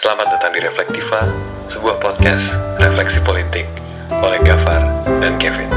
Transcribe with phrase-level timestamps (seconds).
[0.00, 1.20] Selamat datang di Reflektiva,
[1.68, 3.68] sebuah podcast refleksi politik
[4.08, 4.80] oleh Gafar
[5.20, 5.68] dan Kevin.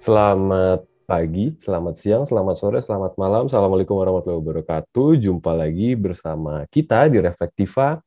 [0.00, 3.52] Selamat pagi, selamat siang, selamat sore, selamat malam.
[3.52, 5.20] Assalamualaikum warahmatullahi wabarakatuh.
[5.20, 8.00] Jumpa lagi bersama kita di Reflektiva,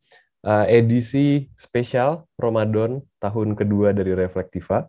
[0.45, 4.87] uh, edisi spesial Ramadan tahun kedua dari Reflektiva.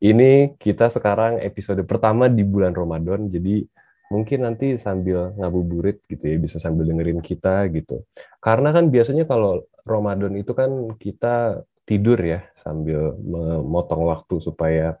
[0.00, 3.64] Ini kita sekarang episode pertama di bulan Ramadan, jadi
[4.10, 8.04] mungkin nanti sambil ngabuburit gitu ya, bisa sambil dengerin kita gitu.
[8.42, 14.98] Karena kan biasanya kalau Ramadan itu kan kita tidur ya sambil memotong waktu supaya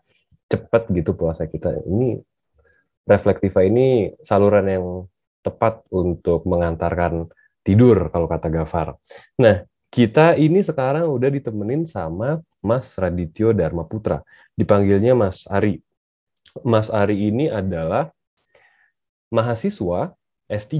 [0.50, 1.86] cepat gitu puasa kita.
[1.86, 2.18] Ini
[3.06, 4.86] reflektiva ini saluran yang
[5.40, 7.30] tepat untuk mengantarkan
[7.62, 8.98] tidur kalau kata Gafar.
[9.38, 14.22] Nah, kita ini sekarang udah ditemenin sama Mas Radityo Dharma Putra.
[14.54, 15.82] Dipanggilnya Mas Ari.
[16.62, 18.14] Mas Ari ini adalah
[19.34, 20.14] mahasiswa
[20.46, 20.74] S3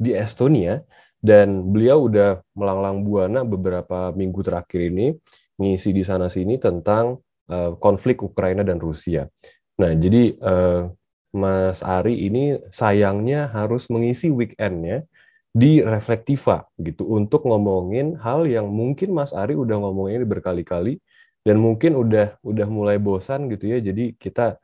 [0.00, 0.80] di Estonia
[1.20, 5.12] dan beliau udah melanglang buana beberapa minggu terakhir ini
[5.60, 7.20] ngisi di sana sini tentang
[7.52, 9.28] uh, konflik Ukraina dan Rusia.
[9.76, 10.88] Nah, jadi uh,
[11.36, 15.04] Mas Ari ini sayangnya harus mengisi weekendnya
[15.50, 21.02] di Reflektiva gitu untuk ngomongin hal yang mungkin Mas Ari udah ngomongin berkali-kali
[21.42, 23.82] dan mungkin udah udah mulai bosan gitu ya.
[23.82, 24.60] Jadi kita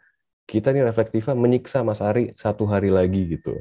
[0.47, 3.59] kita nih Reflektiva menyiksa Mas Ari satu hari lagi gitu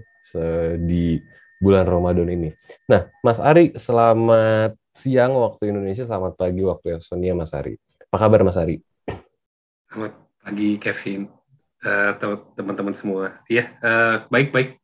[0.85, 1.17] di
[1.57, 2.53] bulan Ramadan ini.
[2.85, 7.79] Nah, Mas Ari, selamat siang waktu Indonesia, selamat pagi waktu Estonia, Mas Ari.
[8.11, 8.83] Apa kabar, Mas Ari?
[9.89, 11.31] Selamat pagi, Kevin.
[11.85, 12.11] Eh,
[12.57, 13.45] teman-teman semua.
[13.45, 14.81] Iya, uh, baik-baik.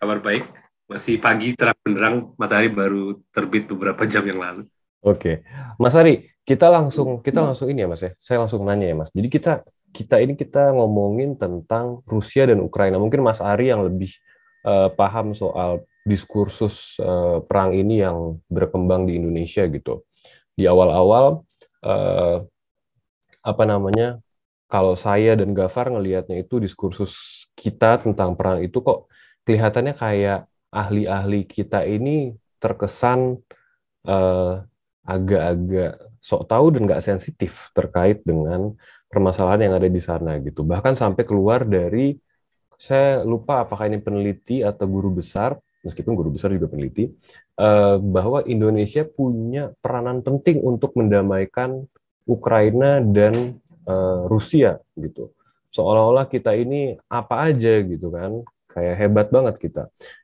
[0.00, 0.61] Kabar baik.
[0.92, 4.62] Masih pagi terang benderang, matahari baru terbit beberapa jam yang lalu.
[5.00, 5.40] Oke,
[5.80, 8.12] Mas Ari, kita langsung kita langsung ini ya Mas ya.
[8.20, 9.08] Saya langsung nanya ya Mas.
[9.08, 9.64] Jadi kita
[9.96, 13.00] kita ini kita ngomongin tentang Rusia dan Ukraina.
[13.00, 14.12] Mungkin Mas Ari yang lebih
[14.68, 20.04] uh, paham soal diskursus uh, perang ini yang berkembang di Indonesia gitu.
[20.52, 21.40] Di awal-awal
[21.88, 22.44] uh,
[23.40, 24.20] apa namanya
[24.68, 29.08] kalau saya dan Gafar ngelihatnya itu diskursus kita tentang perang itu kok
[29.48, 33.36] kelihatannya kayak ahli-ahli kita ini terkesan
[34.02, 34.66] agak
[35.02, 38.74] agak-agak sok tahu dan nggak sensitif terkait dengan
[39.10, 40.62] permasalahan yang ada di sana gitu.
[40.62, 42.16] Bahkan sampai keluar dari
[42.78, 47.10] saya lupa apakah ini peneliti atau guru besar, meskipun guru besar juga peneliti,
[47.58, 51.86] uh, bahwa Indonesia punya peranan penting untuk mendamaikan
[52.26, 55.30] Ukraina dan uh, Rusia gitu.
[55.74, 59.82] Seolah-olah kita ini apa aja gitu kan, kayak hebat banget kita.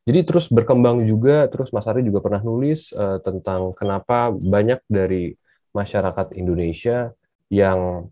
[0.08, 5.36] Jadi terus berkembang juga, terus Mas Ari juga pernah nulis uh, tentang kenapa banyak dari
[5.76, 7.12] masyarakat Indonesia
[7.52, 8.08] yang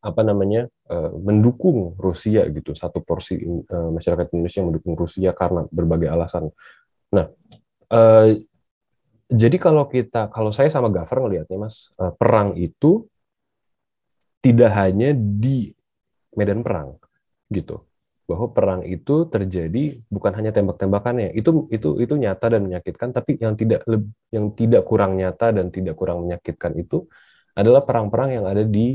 [0.00, 5.66] apa namanya uh, mendukung Rusia gitu satu porsi uh, masyarakat Indonesia yang mendukung Rusia karena
[5.68, 6.54] berbagai alasan.
[7.10, 7.26] Nah,
[7.90, 8.30] uh,
[9.30, 13.06] jadi kalau kita kalau saya sama Gafar ngelihatnya mas perang itu
[14.42, 15.70] tidak hanya di
[16.34, 16.98] medan perang
[17.46, 17.89] gitu
[18.30, 21.34] bahwa perang itu terjadi bukan hanya tembak-tembakannya.
[21.34, 23.82] Itu itu itu nyata dan menyakitkan tapi yang tidak
[24.30, 27.10] yang tidak kurang nyata dan tidak kurang menyakitkan itu
[27.58, 28.94] adalah perang-perang yang ada di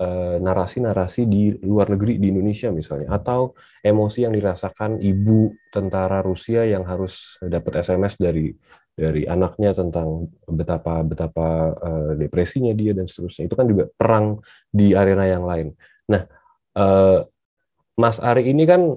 [0.00, 3.12] eh, narasi-narasi uh, di luar negeri di Indonesia misalnya.
[3.12, 3.52] Atau
[3.84, 8.48] emosi yang dirasakan ibu tentara Rusia yang harus dapat SMS dari
[8.96, 13.44] dari anaknya tentang betapa betapa uh, depresinya dia dan seterusnya.
[13.44, 14.40] Itu kan juga perang
[14.72, 15.68] di arena yang lain.
[16.08, 16.24] Nah,
[16.80, 17.28] uh,
[18.00, 18.96] Mas Ari ini kan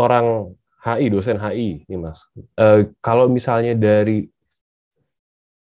[0.00, 2.24] orang HI dosen HI nih Mas.
[2.56, 4.24] Uh, kalau misalnya dari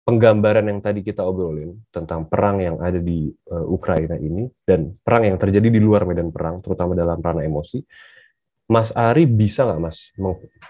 [0.07, 5.27] penggambaran yang tadi kita obrolin tentang perang yang ada di uh, Ukraina ini dan perang
[5.27, 7.83] yang terjadi di luar medan perang, terutama dalam ranah emosi,
[8.71, 10.15] Mas Ari bisa nggak Mas?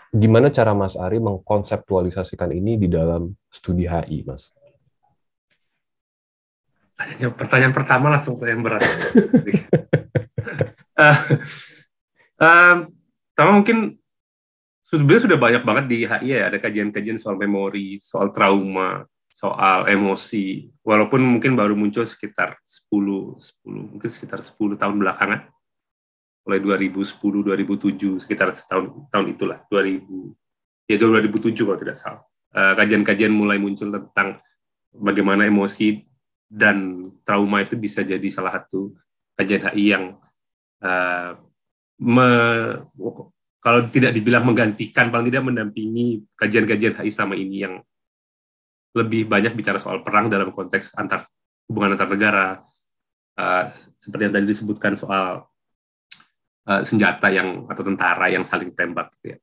[0.09, 4.49] Gimana cara Mas Ari mengkonseptualisasikan ini di dalam studi HI, Mas?
[7.37, 8.81] Pertanyaan pertama langsung yang berat.
[10.97, 11.17] uh,
[13.37, 13.97] uh, mungkin
[14.89, 20.73] sebenarnya sudah banyak banget di HI ya, ada kajian-kajian soal memori, soal trauma, soal emosi.
[20.81, 22.89] Walaupun mungkin baru muncul sekitar 10,
[23.63, 25.45] 10 mungkin sekitar 10 tahun belakangan
[26.47, 32.23] mulai 2010 2007 sekitar tahun tahun itulah 2000 ya 2007 kalau tidak salah
[32.55, 34.39] eh, kajian-kajian uh, mulai muncul tentang
[34.95, 36.07] bagaimana emosi
[36.47, 38.95] dan trauma itu bisa jadi salah satu
[39.35, 40.15] kajian HI yang
[40.83, 41.31] uh,
[42.01, 42.29] me,
[43.61, 47.81] kalau tidak dibilang menggantikan paling tidak mendampingi kajian-kajian HI sama ini yang
[48.95, 51.27] lebih banyak bicara soal perang dalam konteks antar
[51.69, 52.45] hubungan antar negara
[53.37, 53.63] uh,
[53.99, 55.45] seperti yang tadi disebutkan soal
[56.65, 59.37] uh, senjata yang atau tentara yang saling tembak gitu ya.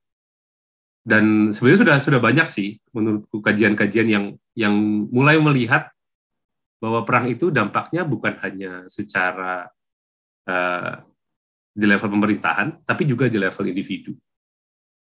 [1.04, 4.24] Dan sebenarnya sudah sudah banyak sih menurutku kajian-kajian yang
[4.56, 4.72] yang
[5.12, 5.92] mulai melihat
[6.80, 9.68] bahwa perang itu dampaknya bukan hanya secara
[10.48, 10.96] uh,
[11.74, 14.14] di level pemerintahan, tapi juga di level individu.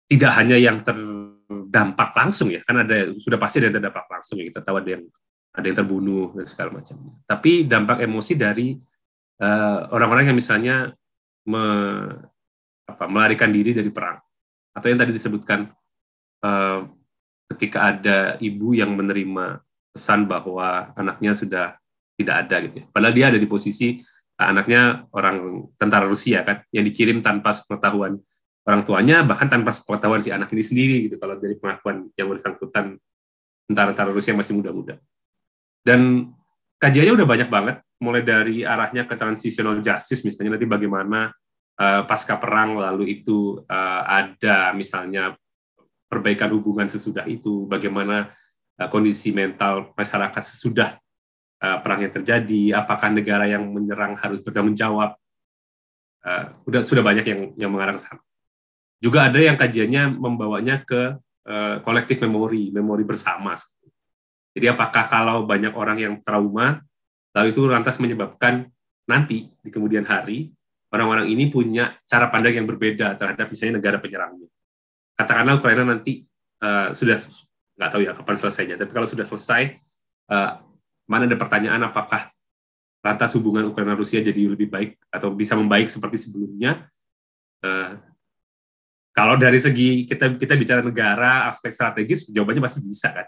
[0.06, 4.46] Tidak hanya yang terdampak langsung ya, kan ada sudah pasti ada yang terdampak langsung ya
[4.54, 5.04] kita tahu ada yang
[5.52, 6.96] ada yang terbunuh dan segala macam.
[7.26, 8.78] Tapi dampak emosi dari
[9.42, 10.76] eh, orang-orang uh, yang misalnya
[11.50, 11.64] me,
[12.86, 14.22] apa, melarikan diri dari perang,
[14.78, 15.68] atau yang tadi disebutkan
[16.46, 16.88] uh,
[17.56, 19.60] ketika ada ibu yang menerima
[19.92, 21.76] pesan bahwa anaknya sudah
[22.16, 22.86] tidak ada gitu ya.
[22.94, 24.00] Padahal dia ada di posisi
[24.50, 28.18] anaknya orang tentara Rusia kan yang dikirim tanpa pengetahuan
[28.66, 32.98] orang tuanya bahkan tanpa pengetahuan si anak ini sendiri gitu kalau dari pengakuan yang bersangkutan
[33.72, 35.00] tentara-tentara Rusia masih muda-muda.
[35.82, 36.30] Dan
[36.78, 41.34] kajiannya udah banyak banget, mulai dari arahnya ke transitional justice, misalnya nanti bagaimana
[41.82, 45.34] uh, pasca perang lalu itu uh, ada misalnya
[46.06, 48.30] perbaikan hubungan sesudah itu, bagaimana
[48.78, 51.01] uh, kondisi mental masyarakat sesudah
[51.62, 55.16] uh, perang yang terjadi, apakah negara yang menyerang harus bertanggung jawab,
[56.26, 58.22] uh, udah sudah banyak yang yang mengarah ke sana.
[59.02, 61.18] Juga ada yang kajiannya membawanya ke
[61.48, 63.58] uh, kolektif memori, memori bersama.
[64.52, 66.84] Jadi apakah kalau banyak orang yang trauma,
[67.34, 68.68] lalu itu lantas menyebabkan
[69.08, 70.52] nanti di kemudian hari
[70.92, 74.48] orang-orang ini punya cara pandang yang berbeda terhadap misalnya negara penyerangnya.
[75.16, 76.28] Katakanlah Ukraina nanti
[76.62, 77.18] uh, sudah
[77.80, 79.80] nggak tahu ya kapan selesainya, tapi kalau sudah selesai,
[80.30, 80.52] uh,
[81.12, 82.32] mana ada pertanyaan apakah
[83.04, 86.88] lantas hubungan Ukraina Rusia jadi lebih baik atau bisa membaik seperti sebelumnya?
[87.60, 88.00] Uh,
[89.12, 93.28] kalau dari segi kita kita bicara negara aspek strategis, jawabannya masih bisa kan?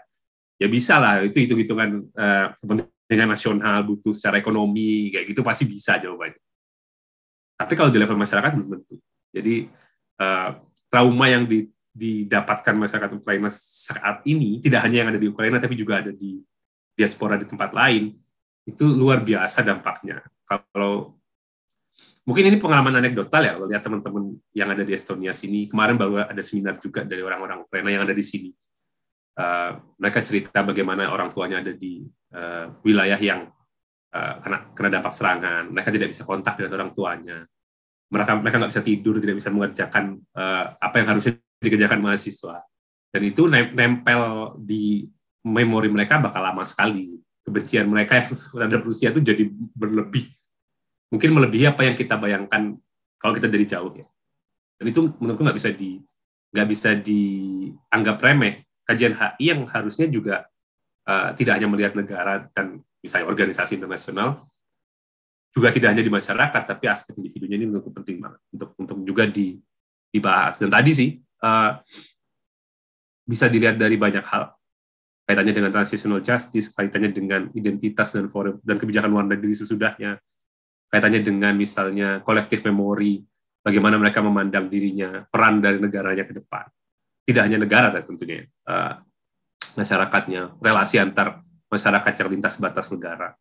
[0.56, 5.68] Ya bisa lah itu hitung hitungan uh, kepentingan nasional butuh secara ekonomi kayak gitu pasti
[5.68, 6.40] bisa jawabannya.
[7.60, 8.96] Tapi kalau di level masyarakat belum tentu.
[9.34, 9.68] Jadi
[10.22, 10.50] uh,
[10.88, 15.74] trauma yang di, didapatkan masyarakat Ukraina saat ini tidak hanya yang ada di Ukraina tapi
[15.74, 16.38] juga ada di
[16.94, 18.14] diaspora di tempat lain
[18.64, 20.24] itu luar biasa dampaknya.
[20.46, 21.18] Kalau
[22.24, 24.24] mungkin ini pengalaman anekdotal ya kalau lihat teman-teman
[24.56, 28.16] yang ada di Estonia sini kemarin baru ada seminar juga dari orang-orang Ukraina yang ada
[28.16, 28.50] di sini.
[29.34, 32.06] Uh, mereka cerita bagaimana orang tuanya ada di
[32.38, 33.50] uh, wilayah yang
[34.14, 37.42] uh, kena kena dampak serangan, mereka tidak bisa kontak dengan orang tuanya,
[38.14, 42.62] mereka mereka nggak bisa tidur, tidak bisa mengerjakan uh, apa yang harusnya dikerjakan mahasiswa,
[43.10, 45.10] dan itu nempel di
[45.44, 47.20] memori mereka bakal lama sekali.
[47.44, 49.44] Kebencian mereka yang terhadap Rusia itu jadi
[49.76, 50.32] berlebih,
[51.12, 52.72] mungkin melebihi apa yang kita bayangkan
[53.20, 54.08] kalau kita dari jauh ya.
[54.80, 56.00] Dan itu menurutku nggak bisa di
[56.54, 60.46] nggak bisa dianggap remeh kajian HI yang harusnya juga
[61.08, 64.48] uh, tidak hanya melihat negara dan misalnya organisasi internasional,
[65.52, 69.24] juga tidak hanya di masyarakat, tapi aspek individunya ini menurutku penting banget untuk untuk juga
[69.28, 69.60] di,
[70.08, 70.60] dibahas.
[70.60, 71.10] Dan tadi sih
[71.44, 71.70] uh,
[73.24, 74.52] bisa dilihat dari banyak hal
[75.24, 80.20] kaitannya dengan transitional justice, kaitannya dengan identitas dan forum dan kebijakan luar negeri sesudahnya,
[80.92, 83.24] kaitannya dengan misalnya kolektif memori,
[83.64, 86.68] bagaimana mereka memandang dirinya, peran dari negaranya ke depan.
[87.24, 89.00] Tidak hanya negara tentunya uh,
[89.80, 91.40] masyarakatnya relasi antar
[91.72, 93.32] masyarakat yang lintas batas negara.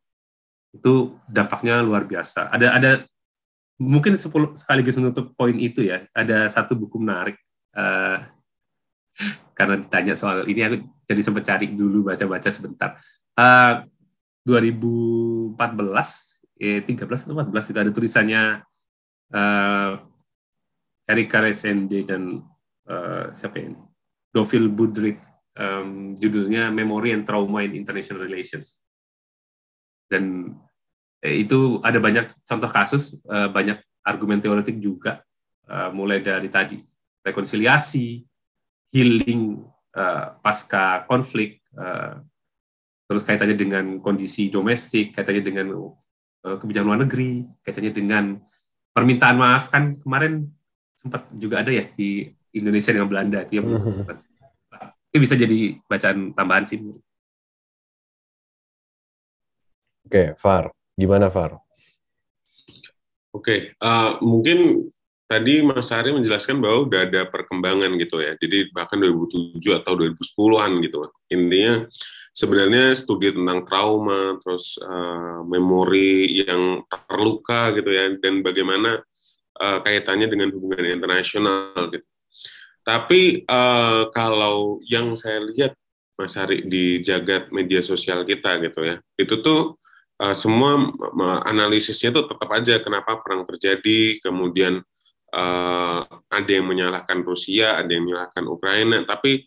[0.71, 2.47] Itu dampaknya luar biasa.
[2.47, 2.91] Ada ada
[3.75, 7.35] mungkin sepuluh sekaligus menutup poin itu ya ada satu buku menarik
[7.75, 8.23] uh,
[9.57, 12.97] karena ditanya soal ini aku jadi sempat cari dulu baca-baca sebentar.
[13.33, 13.85] Uh,
[14.43, 15.57] 2014
[16.59, 18.41] eh 13 atau 14 itu ada tulisannya
[19.33, 19.91] uh,
[21.03, 22.39] Erika Resende dan
[22.87, 23.75] uh, siapa ini?
[24.33, 25.19] Dovil Budrik
[25.59, 28.81] um, judulnya Memory and Trauma in International Relations.
[30.07, 30.55] Dan
[31.21, 35.21] eh, itu ada banyak contoh kasus uh, banyak argumen teoretik juga
[35.69, 36.79] uh, mulai dari tadi.
[37.23, 38.23] Rekonsiliasi
[38.94, 39.66] healing
[39.97, 42.21] uh, pasca konflik uh,
[43.09, 48.23] terus kaitannya dengan kondisi domestik kaitannya dengan uh, kebijakan luar negeri kaitannya dengan
[48.94, 50.47] permintaan maaf kan kemarin
[50.94, 53.68] sempat juga ada ya di Indonesia dengan Belanda itu yang
[55.14, 56.81] itu bisa jadi bacaan tambahan sih.
[60.09, 61.62] Oke, Far, gimana Far?
[63.30, 64.90] Oke, uh, mungkin
[65.27, 68.35] tadi Mas Ari menjelaskan bahwa udah ada perkembangan gitu ya.
[68.37, 70.97] Jadi bahkan 2007 atau 2010-an gitu.
[71.31, 71.87] Intinya
[72.33, 79.01] sebenarnya studi tentang trauma, terus uh, memori yang terluka gitu ya, dan bagaimana
[79.61, 82.06] uh, kaitannya dengan hubungan internasional gitu.
[82.83, 85.71] Tapi uh, kalau yang saya lihat
[86.19, 89.80] Mas Hari di jagat media sosial kita gitu ya, itu tuh
[90.19, 90.92] uh, semua
[91.47, 94.83] analisisnya itu tetap aja kenapa perang terjadi, kemudian
[95.33, 99.44] uh, ada yang menyalahkan Rusia, ada yang menyalahkan Ukraina, tapi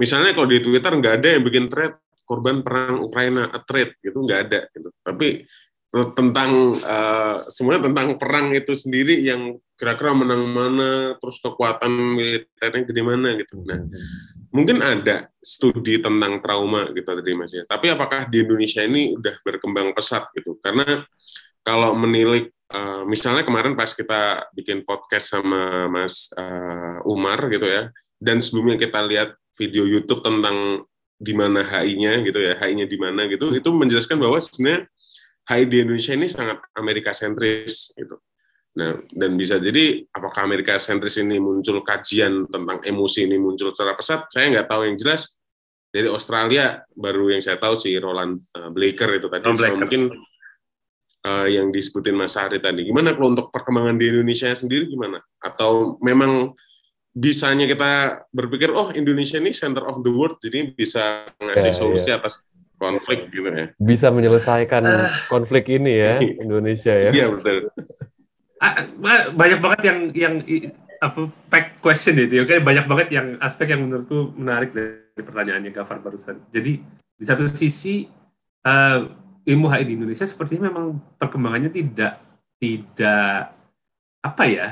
[0.00, 4.24] misalnya kalau di Twitter nggak ada yang bikin thread korban perang Ukraina a thread gitu
[4.24, 4.88] nggak ada gitu.
[5.02, 5.44] Tapi
[5.90, 13.02] tentang uh, semuanya tentang perang itu sendiri yang kira-kira menang mana, terus kekuatan militernya gede
[13.02, 13.58] mana gitu.
[13.66, 13.82] Nah,
[14.54, 17.66] mungkin ada studi tentang trauma gitu tadi Mas ya.
[17.66, 20.62] Tapi apakah di Indonesia ini udah berkembang pesat gitu?
[20.62, 21.02] Karena
[21.66, 27.90] kalau menilik uh, misalnya kemarin pas kita bikin podcast sama Mas uh, Umar gitu ya,
[28.22, 30.86] dan sebelumnya kita lihat video YouTube tentang
[31.20, 34.88] di mana HI-nya gitu ya, HI-nya di mana gitu, itu menjelaskan bahwa sebenarnya
[35.50, 38.16] HI di Indonesia ini sangat Amerika sentris gitu.
[38.70, 43.98] Nah, dan bisa jadi apakah Amerika sentris ini muncul kajian tentang emosi ini muncul secara
[43.98, 45.36] pesat, saya nggak tahu yang jelas.
[45.90, 49.42] Dari Australia baru yang saya tahu si Roland uh, Blaker itu tadi,
[49.74, 50.14] mungkin
[51.26, 52.88] uh, yang disebutin Mas Hari tadi.
[52.88, 55.20] Gimana kalau untuk perkembangan di Indonesia sendiri gimana?
[55.40, 56.56] Atau memang
[57.10, 62.08] bisanya kita berpikir oh Indonesia ini center of the world jadi bisa ngasih ya, solusi
[62.14, 62.22] ya.
[62.22, 62.46] atas
[62.78, 67.66] konflik gitu ya bisa menyelesaikan uh, konflik ini ya Indonesia ya iya betul
[68.62, 68.86] ah,
[69.34, 70.34] banyak banget yang yang
[71.02, 75.98] apa pack question itu oke banyak banget yang aspek yang menurutku menarik dari pertanyaannya Gafar
[75.98, 76.78] barusan jadi
[77.20, 78.06] di satu sisi
[78.64, 79.00] uh,
[79.46, 82.20] ilmu HI di Indonesia sepertinya memang perkembangannya tidak
[82.60, 83.56] tidak
[84.20, 84.68] apa ya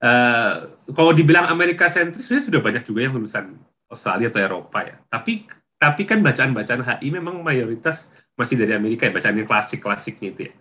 [0.00, 0.52] uh,
[0.90, 3.46] kalau dibilang Amerika sentris sebenarnya sudah banyak juga yang lulusan
[3.90, 4.96] Australia atau Eropa ya.
[5.10, 5.44] Tapi
[5.80, 10.54] tapi kan bacaan-bacaan HI memang mayoritas masih dari Amerika ya, bacaan yang klasik-klasiknya itu ya.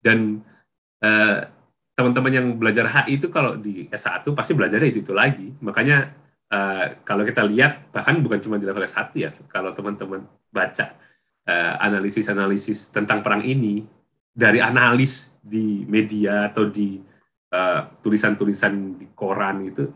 [0.00, 0.40] Dan
[1.04, 1.38] uh,
[1.94, 5.52] teman-teman yang belajar HI itu kalau di S1 pasti belajarnya itu, itu lagi.
[5.62, 6.10] Makanya
[6.50, 10.96] uh, kalau kita lihat bahkan bukan cuma di level S1 ya, kalau teman-teman baca
[11.52, 13.84] analisis-analisis uh, tentang perang ini
[14.32, 16.96] dari analis di media atau di
[17.54, 19.94] Eh, tulisan-tulisan di koran gitu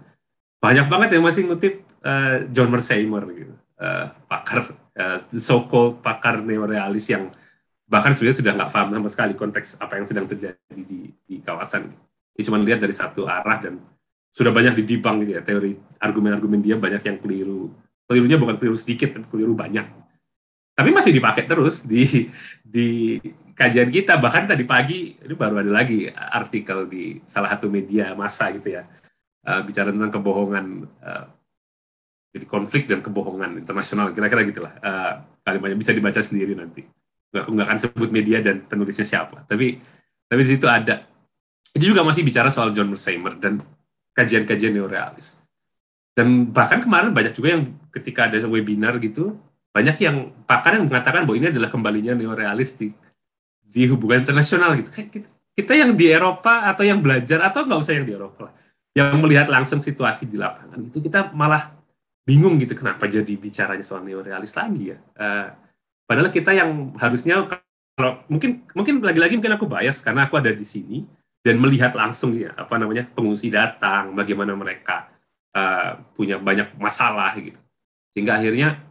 [0.63, 3.55] banyak banget yang masih ngutip uh, John Mersheimer gitu.
[3.75, 7.31] Uh, pakar uh, so-called pakar neorealis yang
[7.87, 11.91] bahkan sebenarnya sudah nggak paham sama sekali konteks apa yang sedang terjadi di, di kawasan.
[12.35, 13.83] Dia cuma lihat dari satu arah dan
[14.31, 17.75] sudah banyak didibang gitu ya teori argumen-argumen dia banyak yang keliru.
[18.07, 19.87] Kelirunya bukan keliru sedikit tapi keliru banyak
[20.79, 22.31] tapi masih dipakai terus di
[22.63, 23.19] di
[23.59, 24.15] kajian kita.
[24.15, 28.87] Bahkan tadi pagi ini baru ada lagi artikel di salah satu media massa gitu ya.
[29.43, 31.27] Uh, bicara tentang kebohongan uh,
[32.31, 34.71] jadi konflik dan kebohongan internasional kira-kira gitulah.
[34.79, 36.87] Uh, kalimatnya bisa dibaca sendiri nanti.
[37.35, 39.43] Aku nggak akan sebut media dan penulisnya siapa.
[39.51, 39.83] Tapi
[40.31, 41.03] tapi di situ ada.
[41.75, 43.59] Itu juga masih bicara soal John Mersheimer dan
[44.15, 45.43] kajian-kajian neorealis.
[46.15, 49.35] Dan bahkan kemarin banyak juga yang ketika ada webinar gitu
[49.79, 52.75] banyak yang pakar yang mengatakan bahwa ini adalah kembalinya neorealis
[53.63, 54.91] di hubungan internasional gitu.
[55.55, 58.51] Kita, yang di Eropa atau yang belajar atau nggak usah yang di Eropa,
[58.99, 61.79] yang melihat langsung situasi di lapangan itu kita malah
[62.27, 64.99] bingung gitu kenapa jadi bicaranya soal neorealis lagi ya.
[65.15, 65.55] Uh,
[66.11, 67.47] padahal kita yang harusnya
[67.95, 71.07] kalau mungkin mungkin lagi-lagi mungkin aku bias karena aku ada di sini
[71.43, 75.11] dan melihat langsung ya apa namanya pengungsi datang, bagaimana mereka
[75.55, 77.59] uh, punya banyak masalah gitu.
[78.15, 78.88] Sehingga akhirnya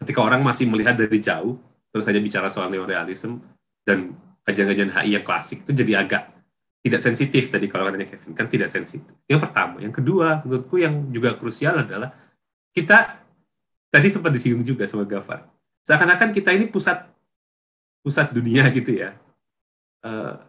[0.00, 1.60] ketika orang masih melihat dari jauh
[1.92, 3.42] terus hanya bicara soal neorealisme
[3.84, 4.16] dan
[4.48, 6.22] kajian-kajian HI yang klasik itu jadi agak
[6.80, 9.12] tidak sensitif tadi kalau katanya Kevin kan tidak sensitif.
[9.28, 12.08] Yang pertama, yang kedua menurutku yang juga krusial adalah
[12.72, 13.20] kita
[13.92, 15.44] tadi sempat disinggung juga sama Gafar.
[15.84, 17.04] Seakan-akan kita ini pusat
[18.00, 19.12] pusat dunia gitu ya.
[20.00, 20.40] Uh,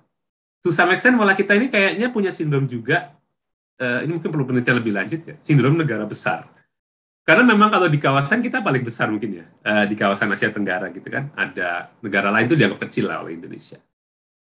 [0.64, 3.12] to some extent malah kita ini kayaknya punya sindrom juga.
[3.76, 5.36] Uh, ini mungkin perlu penelitian lebih lanjut ya.
[5.36, 6.48] Sindrom negara besar
[7.22, 10.90] karena memang kalau di kawasan kita paling besar mungkin ya uh, di kawasan Asia Tenggara
[10.90, 13.78] gitu kan ada negara lain itu dianggap kecil lah oleh Indonesia.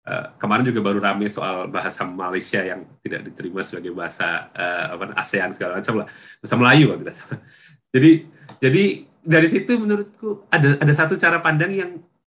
[0.07, 5.51] Uh, kemarin juga baru rame soal bahasa Malaysia yang tidak diterima sebagai bahasa uh, ASEAN
[5.55, 6.07] segala macam lah
[6.39, 7.39] bahasa Melayu kalau tidak salah.
[7.95, 8.11] Jadi
[8.59, 8.83] jadi
[9.23, 11.91] dari situ menurutku ada ada satu cara pandang yang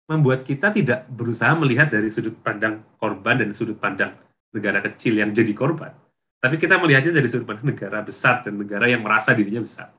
[0.09, 4.17] membuat kita tidak berusaha melihat dari sudut pandang korban dan sudut pandang
[4.53, 5.93] negara kecil yang jadi korban.
[6.41, 9.93] Tapi kita melihatnya dari sudut pandang negara besar dan negara yang merasa dirinya besar.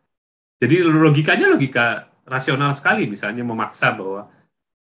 [0.59, 4.31] Jadi logikanya logika rasional sekali misalnya memaksa bahwa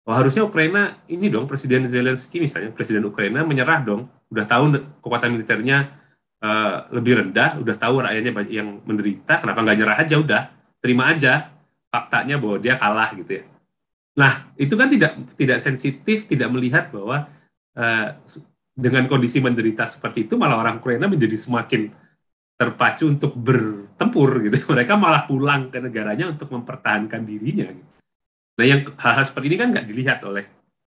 [0.06, 4.06] oh, harusnya Ukraina ini dong Presiden Zelensky misalnya Presiden Ukraina menyerah dong.
[4.30, 5.94] Udah tahu kekuatan militernya
[6.44, 10.16] uh, lebih rendah udah tahu rakyatnya yang menderita kenapa nggak nyerah aja?
[10.20, 10.42] Udah
[10.78, 11.50] terima aja
[11.88, 13.44] faktanya bahwa dia kalah gitu ya.
[14.14, 17.26] Nah itu kan tidak tidak sensitif tidak melihat bahwa
[17.74, 18.08] uh,
[18.74, 21.94] dengan kondisi menderita seperti itu malah orang Ukraina menjadi semakin
[22.54, 24.56] terpacu untuk bertempur gitu.
[24.72, 27.68] Mereka malah pulang ke negaranya untuk mempertahankan dirinya.
[27.70, 27.90] Gitu.
[28.54, 30.44] Nah yang hal-hal seperti ini kan nggak dilihat oleh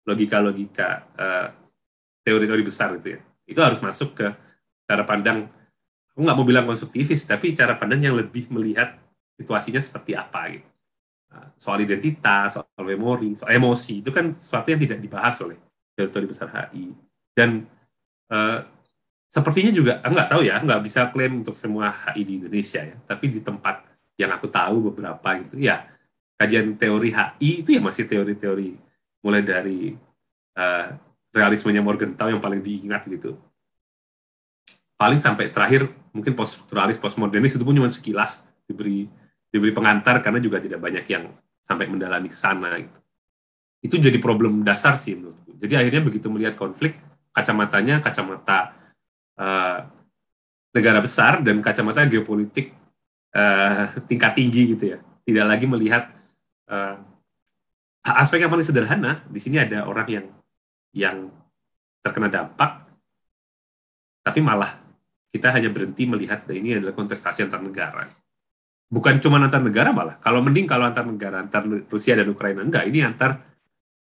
[0.06, 1.48] logika-logika uh,
[2.22, 3.20] teori-teori besar gitu ya.
[3.46, 4.28] Itu harus masuk ke
[4.86, 5.50] cara pandang
[6.16, 8.96] aku nggak mau bilang konstruktivis tapi cara pandang yang lebih melihat
[9.36, 10.70] situasinya seperti apa gitu
[11.28, 15.60] nah, soal identitas soal memori soal emosi itu kan sesuatu yang tidak dibahas oleh
[15.92, 16.96] teori besar HI
[17.36, 17.68] dan
[18.32, 18.64] uh,
[19.36, 23.28] sepertinya juga nggak tahu ya nggak bisa klaim untuk semua HI di Indonesia ya tapi
[23.28, 23.84] di tempat
[24.16, 25.84] yang aku tahu beberapa gitu ya
[26.40, 28.80] kajian teori HI itu ya masih teori-teori
[29.28, 29.92] mulai dari
[30.56, 30.88] uh,
[31.36, 33.36] realismenya Morgenthau yang paling diingat gitu
[34.96, 39.12] paling sampai terakhir mungkin post strukturalis postmodernis itu pun cuma sekilas diberi
[39.52, 41.28] diberi pengantar karena juga tidak banyak yang
[41.60, 43.00] sampai mendalami ke sana gitu.
[43.84, 45.58] Itu jadi problem dasar sih menurutku.
[45.60, 46.98] Jadi akhirnya begitu melihat konflik
[47.36, 48.72] kacamatanya kacamata
[49.40, 49.80] uh,
[50.76, 52.76] negara besar dan kacamata geopolitik
[53.32, 55.00] uh, tingkat tinggi gitu ya.
[55.00, 56.12] Tidak lagi melihat
[56.70, 57.00] uh,
[58.04, 59.24] aspek yang paling sederhana.
[59.32, 60.26] Di sini ada orang yang
[60.96, 61.18] yang
[62.06, 62.86] terkena dampak,
[64.22, 64.86] tapi malah
[65.32, 68.08] kita hanya berhenti melihat nah, ini adalah kontestasi antar negara.
[68.86, 70.22] Bukan cuma antar negara malah.
[70.22, 72.86] Kalau mending kalau antar negara, antar Rusia dan Ukraina enggak.
[72.86, 73.42] Ini antar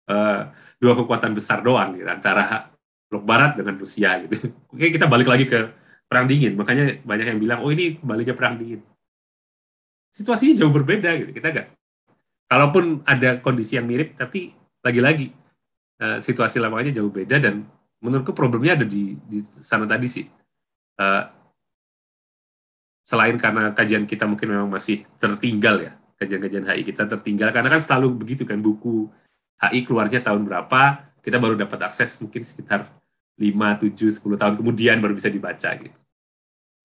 [0.09, 0.41] uh,
[0.81, 2.09] dua kekuatan besar doang, gitu.
[2.09, 2.70] antara
[3.11, 4.55] blok Barat dengan Rusia gitu.
[4.71, 5.67] Oke kita balik lagi ke
[6.07, 6.55] perang dingin.
[6.55, 8.79] Makanya banyak yang bilang, oh ini baliknya perang dingin.
[10.07, 11.31] Situasinya jauh berbeda gitu.
[11.35, 11.67] Kita enggak.
[12.47, 14.51] Kalaupun ada kondisi yang mirip, tapi
[14.83, 15.31] lagi-lagi
[16.01, 17.63] uh, situasi lamanya jauh beda dan
[18.01, 20.25] menurutku problemnya ada di, di sana tadi sih
[20.97, 21.23] uh,
[23.05, 27.81] selain karena kajian kita mungkin memang masih tertinggal ya kajian-kajian HI kita tertinggal karena kan
[27.81, 29.09] selalu begitu kan buku
[29.61, 32.89] HI keluarnya tahun berapa kita baru dapat akses mungkin sekitar
[33.41, 35.99] 5, 7, 10 tahun kemudian baru bisa dibaca gitu.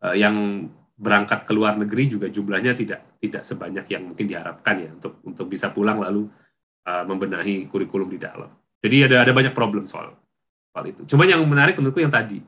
[0.01, 4.89] Uh, yang berangkat ke luar negeri juga jumlahnya tidak tidak sebanyak yang mungkin diharapkan ya
[4.97, 6.25] untuk untuk bisa pulang lalu
[6.89, 8.49] uh, membenahi kurikulum di dalam.
[8.81, 10.17] Jadi ada ada banyak problem soal
[10.73, 11.05] soal itu.
[11.05, 12.41] Cuma yang menarik menurutku yang tadi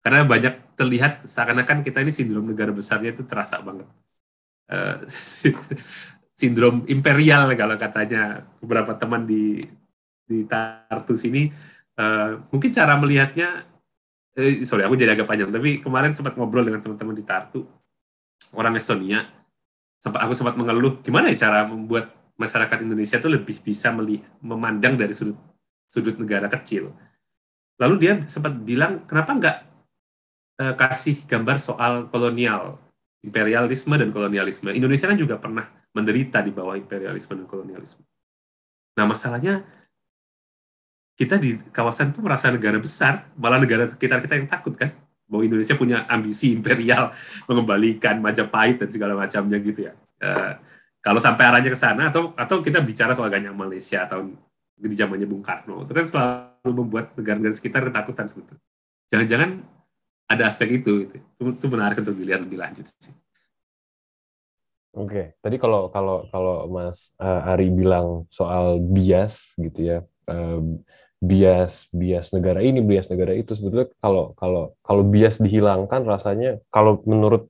[0.00, 3.84] karena banyak terlihat seakan-akan kita ini sindrom negara besarnya itu terasa banget
[4.72, 5.04] uh,
[6.40, 9.60] sindrom imperial kalau katanya beberapa teman di
[10.24, 11.50] di Tartu sini
[12.00, 13.68] uh, mungkin cara melihatnya
[14.40, 17.60] eh, sorry aku jadi agak panjang tapi kemarin sempat ngobrol dengan teman-teman di Tartu
[18.56, 19.28] orang Estonia
[20.00, 22.08] sempat aku sempat mengeluh gimana ya cara membuat
[22.40, 25.36] masyarakat Indonesia itu lebih bisa melihat memandang dari sudut
[25.92, 26.88] sudut negara kecil
[27.76, 29.56] lalu dia sempat bilang kenapa nggak
[30.60, 32.76] uh, kasih gambar soal kolonial,
[33.24, 34.68] imperialisme dan kolonialisme.
[34.76, 35.64] Indonesia kan juga pernah
[35.96, 38.04] menderita di bawah imperialisme dan kolonialisme.
[39.00, 39.64] Nah, masalahnya
[41.20, 44.88] kita di kawasan itu merasa negara besar, malah negara sekitar kita yang takut kan
[45.28, 47.12] bahwa Indonesia punya ambisi imperial
[47.48, 49.92] mengembalikan Majapahit dan segala macamnya gitu ya.
[50.16, 50.56] Uh,
[51.04, 54.32] kalau sampai arahnya ke sana atau atau kita bicara soal ganyang Malaysia tahun
[54.80, 58.64] di zamannya Bung Karno itu kan selalu membuat negara-negara sekitar ketakutan sebetulnya.
[59.12, 59.50] Jangan-jangan
[60.24, 63.12] ada aspek itu, itu itu menarik untuk dilihat lebih lanjut sih.
[64.96, 69.98] Oke, tadi kalau kalau kalau Mas uh, Ari bilang soal bias gitu ya,
[71.20, 77.04] bias bias negara ini, bias negara itu sebetulnya kalau kalau kalau bias dihilangkan rasanya kalau
[77.04, 77.46] menurut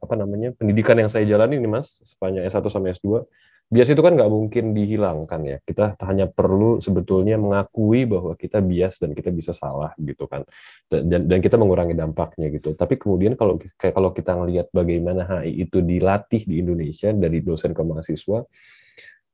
[0.00, 3.24] apa namanya pendidikan yang saya jalani ini Mas sepanjang S1 sampai S2
[3.66, 5.56] bias itu kan nggak mungkin dihilangkan ya.
[5.58, 10.46] Kita hanya perlu sebetulnya mengakui bahwa kita bias dan kita bisa salah gitu kan.
[10.86, 12.78] Dan, dan kita mengurangi dampaknya gitu.
[12.78, 17.74] Tapi kemudian kalau kayak kalau kita ngelihat bagaimana HI itu dilatih di Indonesia dari dosen
[17.74, 18.46] ke mahasiswa,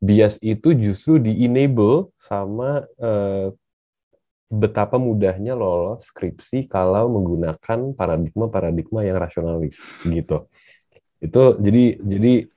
[0.03, 3.55] bias itu justru di-enable sama eh,
[4.53, 10.51] betapa mudahnya lolos skripsi kalau menggunakan paradigma-paradigma yang rasionalis gitu.
[11.23, 12.53] Itu jadi jadi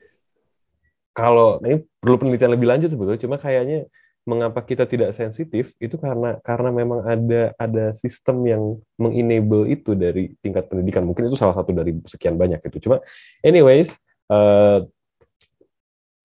[1.15, 3.88] kalau ini perlu penelitian lebih lanjut sebetulnya cuma kayaknya
[4.25, 8.63] mengapa kita tidak sensitif itu karena karena memang ada ada sistem yang
[8.97, 13.05] mengenable itu dari tingkat pendidikan mungkin itu salah satu dari sekian banyak itu cuma
[13.45, 13.93] anyways
[14.34, 14.81] uh,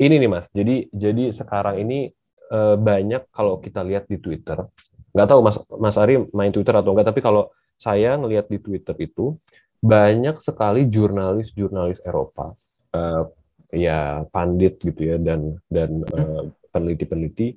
[0.01, 0.49] ini nih mas.
[0.51, 2.09] Jadi jadi sekarang ini
[2.51, 4.65] uh, banyak kalau kita lihat di Twitter
[5.11, 8.95] nggak tahu mas mas Ari main Twitter atau enggak tapi kalau saya ngelihat di Twitter
[9.03, 9.35] itu
[9.81, 12.55] banyak sekali jurnalis-jurnalis Eropa
[12.95, 13.25] uh,
[13.73, 17.57] ya pandit gitu ya dan dan uh, peneliti-peneliti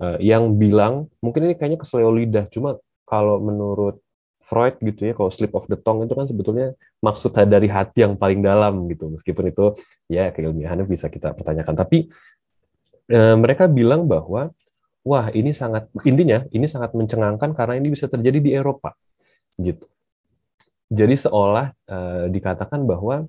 [0.00, 4.00] uh, yang bilang mungkin ini kayaknya keselio lidah cuma kalau menurut
[4.44, 8.14] Freud gitu ya kalau slip of the tongue itu kan sebetulnya maksud dari hati yang
[8.14, 9.74] paling dalam gitu meskipun itu
[10.06, 12.12] ya keilmiahannya bisa kita pertanyakan tapi
[13.08, 14.52] uh, mereka bilang bahwa
[15.00, 18.92] wah ini sangat intinya ini sangat mencengangkan karena ini bisa terjadi di Eropa
[19.56, 19.88] gitu
[20.92, 23.24] jadi seolah uh, dikatakan bahwa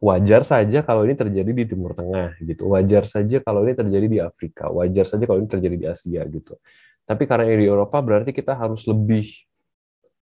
[0.00, 2.72] wajar saja kalau ini terjadi di Timur Tengah gitu.
[2.72, 4.72] Wajar saja kalau ini terjadi di Afrika.
[4.72, 6.56] Wajar saja kalau ini terjadi di Asia gitu.
[7.04, 9.28] Tapi karena ini di Eropa berarti kita harus lebih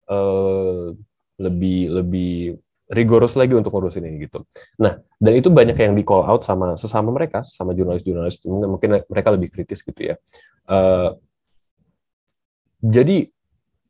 [0.10, 0.92] uh,
[1.40, 4.42] lebih lebih rigoros lagi untuk ngurusin ini gitu.
[4.82, 9.30] Nah, dan itu banyak yang di call out sama sesama mereka, sama jurnalis-jurnalis, mungkin mereka
[9.30, 10.16] lebih kritis gitu ya.
[10.66, 11.14] Uh,
[12.82, 13.30] jadi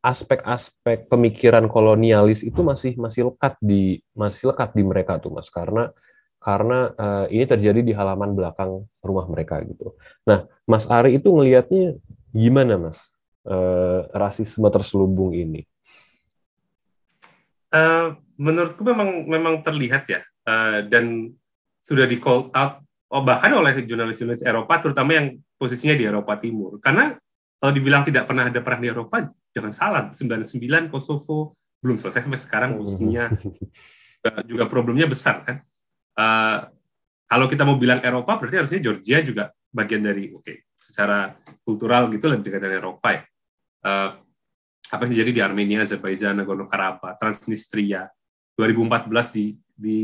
[0.04, 5.92] aspek-aspek pemikiran kolonialis itu masih masih lekat di masih lekat di mereka tuh mas, karena
[6.40, 9.92] karena uh, ini terjadi di halaman belakang rumah mereka gitu.
[10.24, 12.00] Nah, Mas Ari itu ngelihatnya
[12.32, 12.96] gimana mas
[13.44, 15.68] uh, rasisme terselubung ini?
[17.70, 20.20] Uh, menurutku memang memang terlihat ya.
[20.42, 21.30] Uh, dan
[21.80, 25.26] sudah di call out oh, bahkan oleh jurnalis-jurnalis Eropa terutama yang
[25.58, 26.78] posisinya di Eropa Timur.
[26.78, 27.12] Karena
[27.60, 30.02] kalau dibilang tidak pernah ada perang di Eropa jangan salah.
[30.14, 33.28] 99 Kosovo belum selesai sampai sekarang posisinya.
[34.24, 35.56] Uh, juga problemnya besar kan?
[36.16, 36.68] Uh,
[37.30, 41.30] kalau kita mau bilang Eropa berarti harusnya Georgia juga bagian dari oke okay, secara
[41.62, 43.22] kultural gitu lebih dekat dengan Eropa ya.
[43.80, 44.10] Uh,
[44.90, 48.10] apa yang terjadi di Armenia, Azerbaijan, Nagorno-Karabakh, Transnistria,
[48.58, 49.98] 2014 di di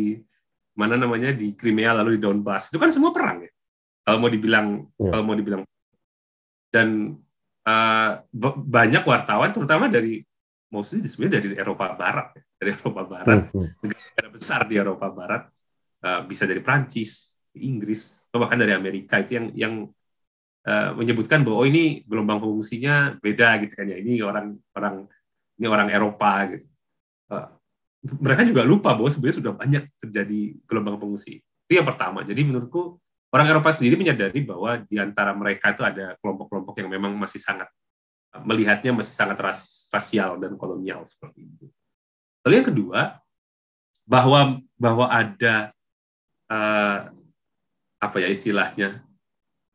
[0.77, 1.33] mana namanya?
[1.33, 2.71] Di Crimea lalu di Donbas.
[2.71, 3.51] Itu kan semua perang ya?
[4.07, 5.11] Kalau mau dibilang ya.
[5.11, 5.63] kalau mau dibilang.
[6.71, 7.19] Dan
[7.67, 8.11] uh,
[8.63, 10.23] banyak wartawan terutama dari
[10.71, 12.43] mostly sebenarnya dari Eropa Barat ya.
[12.63, 13.43] dari Eropa Barat.
[13.51, 13.69] Hmm.
[13.83, 15.43] negara besar di Eropa Barat
[16.05, 19.19] uh, bisa dari Prancis Inggris atau bahkan dari Amerika.
[19.19, 19.75] Itu yang yang
[20.67, 25.07] uh, menyebutkan bahwa oh ini gelombang pengungsinya beda gitu kan ya ini orang orang
[25.57, 26.67] ini orang Eropa gitu.
[27.31, 27.49] Uh,
[28.23, 31.43] mereka juga lupa bahwa sebenarnya sudah banyak terjadi gelombang pengungsi.
[31.67, 32.23] Itu yang pertama.
[32.23, 33.03] Jadi menurutku
[33.35, 37.67] orang Eropa sendiri menyadari bahwa di antara mereka itu ada kelompok-kelompok yang memang masih sangat
[38.45, 41.67] melihatnya masih sangat ras, rasial dan kolonial seperti itu.
[42.45, 43.01] Lalu yang kedua
[44.07, 45.73] bahwa bahwa ada
[46.53, 47.11] uh,
[47.97, 49.06] apa ya istilahnya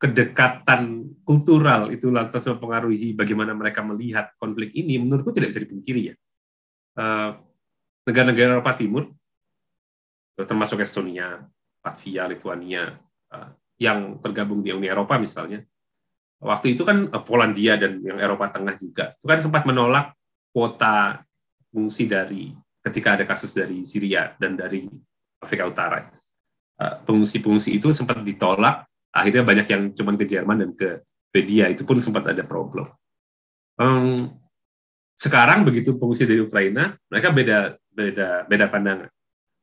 [0.02, 6.16] kedekatan kultural itu lantas mempengaruhi bagaimana mereka melihat konflik ini menurutku tidak bisa dipungkiri ya.
[6.98, 7.38] Uh,
[8.06, 9.14] negara-negara Eropa Timur,
[10.36, 11.46] termasuk Estonia,
[11.82, 12.98] Latvia, Lithuania,
[13.34, 13.50] eh,
[13.82, 15.62] yang tergabung di Uni Eropa misalnya,
[16.42, 20.18] waktu itu kan eh, Polandia dan yang Eropa Tengah juga, itu kan sempat menolak
[20.54, 21.22] kuota
[21.72, 24.86] fungsi dari ketika ada kasus dari Syria dan dari
[25.42, 26.10] Afrika Utara.
[26.82, 31.88] Eh, pengungsi-pengungsi itu sempat ditolak, akhirnya banyak yang cuma ke Jerman dan ke Swedia, itu
[31.88, 32.88] pun sempat ada problem.
[35.16, 37.58] sekarang begitu pengungsi dari Ukraina, mereka beda
[37.92, 39.10] beda beda pandangan.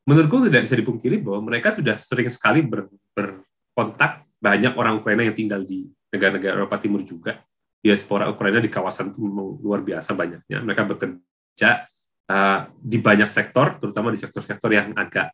[0.08, 5.36] Menurutku tidak bisa dipungkiri bahwa mereka sudah sering sekali ber, berkontak banyak orang Ukraina yang
[5.36, 7.42] tinggal di negara-negara Eropa Timur juga.
[7.78, 10.58] Diaspora Ukraina di kawasan itu memang luar biasa banyaknya.
[10.66, 11.86] Mereka bekerja
[12.26, 15.30] uh, di banyak sektor, terutama di sektor-sektor yang agak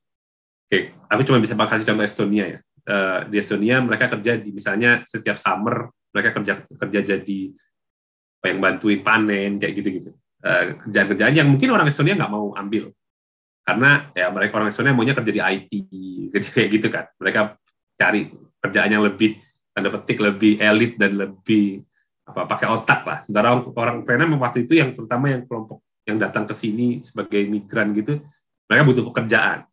[0.64, 2.59] Oke, okay, aku cuma bisa kasih contoh Estonia ya.
[2.85, 7.40] Uh, di Estonia mereka kerja di misalnya setiap summer mereka kerja kerja jadi
[8.47, 10.11] yang bantuin panen kayak gitu-gitu.
[10.44, 12.92] Eh, kerjaan-kerjaan yang mungkin orang Estonia nggak mau ambil.
[13.64, 15.73] Karena ya mereka orang Estonia maunya kerja di IT
[16.33, 17.05] kerja kayak gitu kan.
[17.18, 17.40] Mereka
[17.99, 19.40] cari kerjaan yang lebih
[19.75, 21.83] tanda petik lebih elit dan lebih
[22.29, 23.18] apa pakai otak lah.
[23.25, 27.97] Sementara orang Ukraina waktu itu yang terutama yang kelompok yang datang ke sini sebagai migran
[27.97, 28.20] gitu
[28.68, 29.64] mereka butuh pekerjaan.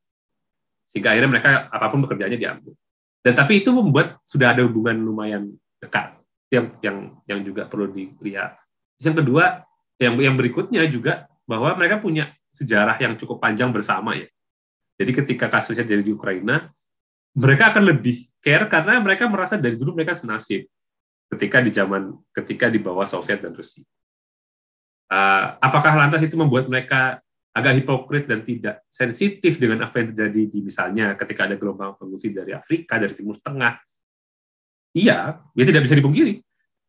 [0.88, 2.74] Sehingga akhirnya mereka apa pun pekerjaannya diambil
[3.22, 6.18] dan tapi itu membuat sudah ada hubungan lumayan dekat
[6.50, 6.98] yang yang
[7.30, 8.58] yang juga perlu dilihat
[9.02, 9.66] yang kedua
[10.02, 14.28] yang yang berikutnya juga bahwa mereka punya sejarah yang cukup panjang bersama ya.
[15.00, 16.70] Jadi ketika kasusnya jadi di Ukraina,
[17.34, 20.68] mereka akan lebih care karena mereka merasa dari dulu mereka senasib
[21.32, 23.86] ketika di zaman ketika di bawah Soviet dan Rusia.
[25.12, 27.20] Uh, apakah lantas itu membuat mereka
[27.52, 32.32] agak hipokrit dan tidak sensitif dengan apa yang terjadi di misalnya ketika ada gelombang pengungsi
[32.32, 33.76] dari Afrika, dari Timur Tengah?
[34.96, 36.40] Iya, ya tidak bisa dipungkiri.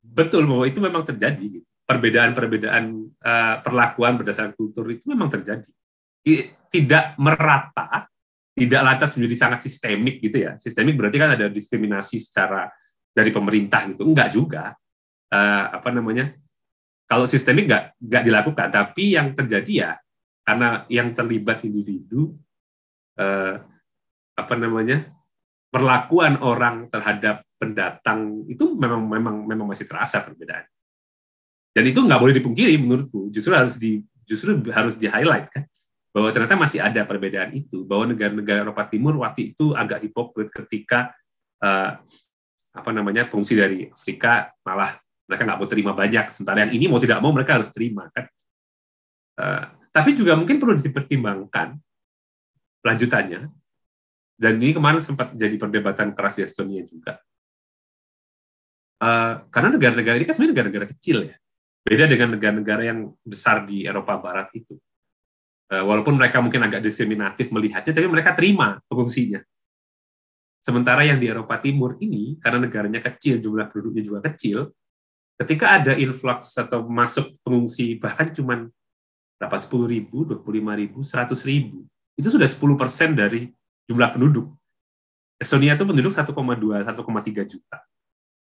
[0.02, 1.60] Betul bahwa itu memang terjadi.
[1.60, 2.84] Gitu perbedaan-perbedaan
[3.20, 5.68] uh, perlakuan berdasarkan kultur itu memang terjadi.
[6.72, 8.06] Tidak merata,
[8.54, 10.56] tidak lantas menjadi sangat sistemik gitu ya.
[10.56, 12.70] Sistemik berarti kan ada diskriminasi secara
[13.12, 14.06] dari pemerintah gitu.
[14.06, 14.72] Enggak juga.
[15.32, 16.32] Uh, apa namanya?
[17.04, 19.90] Kalau sistemik enggak enggak dilakukan, tapi yang terjadi ya
[20.42, 22.34] karena yang terlibat individu
[23.18, 23.56] uh,
[24.36, 25.08] apa namanya?
[25.72, 30.68] perlakuan orang terhadap pendatang itu memang memang memang masih terasa perbedaan.
[31.72, 33.32] Dan itu nggak boleh dipungkiri menurutku.
[33.32, 35.64] Justru harus di justru harus di highlight kan
[36.12, 41.16] bahwa ternyata masih ada perbedaan itu bahwa negara-negara Eropa Timur waktu itu agak hipokrit ketika
[41.64, 41.96] uh,
[42.72, 47.00] apa namanya fungsi dari Afrika malah mereka nggak mau terima banyak sementara yang ini mau
[47.00, 48.28] tidak mau mereka harus terima kan
[49.40, 51.76] uh, tapi juga mungkin perlu dipertimbangkan
[52.82, 53.46] lanjutannya
[54.40, 57.20] dan ini kemarin sempat jadi perdebatan keras di Estonia juga
[59.02, 61.34] Uh, karena negara-negara ini kan sebenarnya negara-negara kecil ya.
[61.82, 64.78] Beda dengan negara-negara yang besar di Eropa Barat itu.
[65.66, 69.42] Uh, walaupun mereka mungkin agak diskriminatif melihatnya, tapi mereka terima pengungsinya.
[70.62, 74.70] Sementara yang di Eropa Timur ini, karena negaranya kecil, jumlah penduduknya juga kecil,
[75.34, 78.70] ketika ada influx atau masuk pengungsi bahkan cuma
[79.42, 80.46] berapa 10 ribu, 25
[80.78, 81.82] ribu, 100 ribu,
[82.14, 83.50] itu sudah 10 persen dari
[83.90, 84.54] jumlah penduduk.
[85.34, 87.82] Estonia itu penduduk 1,2, 1,3 juta.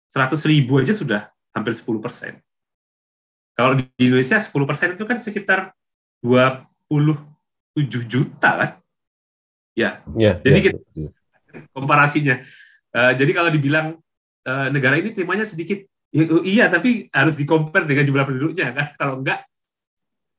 [0.08, 2.40] 100 ribu aja sudah hampir 10 persen.
[3.60, 5.76] Kalau di Indonesia 10 persen itu kan sekitar
[6.24, 7.28] 27
[8.08, 8.72] juta kan?
[9.76, 10.00] Ya.
[10.16, 10.80] ya jadi ya, kita,
[11.76, 12.40] komparasinya.
[12.96, 14.00] Uh, jadi kalau dibilang
[14.48, 15.84] uh, negara ini terimanya sedikit,
[16.16, 18.88] ya, iya tapi harus dikompar dengan jumlah penduduknya kan.
[18.96, 19.44] Kalau enggak,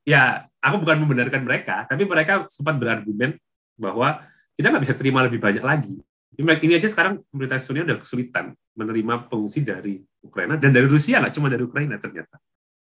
[0.06, 3.34] ya aku bukan membenarkan mereka, tapi mereka sempat berargumen
[3.76, 4.22] bahwa
[4.54, 5.98] kita nggak bisa terima lebih banyak lagi.
[6.36, 11.34] Ini aja sekarang pemerintah Estonia udah kesulitan menerima pengungsi dari Ukraina dan dari Rusia nggak
[11.34, 12.38] cuma dari Ukraina ternyata.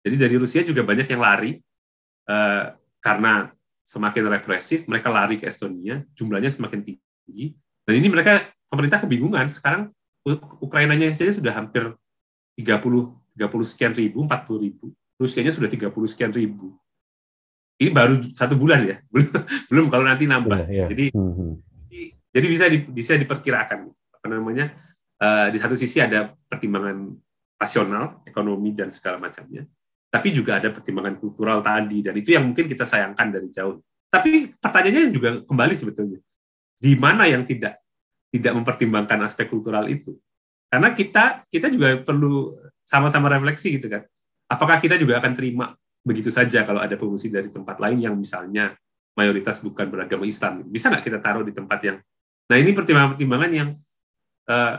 [0.06, 1.58] Jadi dari Rusia juga banyak yang lari
[2.28, 2.66] uh,
[3.02, 3.50] karena
[3.88, 7.56] semakin represif mereka lari ke Estonia, jumlahnya semakin tinggi
[7.88, 9.96] dan ini mereka pemerintah kebingungan sekarang
[10.60, 11.96] Ukrainanya saja sudah hampir
[12.60, 14.86] 30 30 sekian ribu, 40 ribu.
[15.22, 16.74] Rusianya sudah 30 sekian ribu.
[17.78, 19.30] Ini baru satu bulan ya, belum,
[19.70, 20.66] belum kalau nanti nambah.
[20.66, 20.88] Ya, ya.
[20.90, 21.54] Jadi, hmm, hmm.
[22.34, 24.74] jadi bisa di, bisa diperkirakan apa namanya.
[25.18, 27.10] Uh, di satu sisi ada pertimbangan
[27.58, 29.66] rasional, ekonomi dan segala macamnya,
[30.14, 33.82] tapi juga ada pertimbangan kultural tadi dan itu yang mungkin kita sayangkan dari jauh.
[34.08, 36.22] Tapi pertanyaannya juga kembali sebetulnya,
[36.78, 37.82] di mana yang tidak
[38.30, 40.16] tidak mempertimbangkan aspek kultural itu.
[40.70, 44.06] Karena kita kita juga perlu sama-sama refleksi gitu kan.
[44.48, 45.76] Apakah kita juga akan terima
[46.08, 48.72] begitu saja kalau ada pengungsi dari tempat lain yang misalnya
[49.20, 50.64] mayoritas bukan beragama Islam.
[50.64, 51.98] Bisa nggak kita taruh di tempat yang
[52.48, 53.70] Nah, ini pertimbangan-pertimbangan yang
[54.48, 54.76] uh,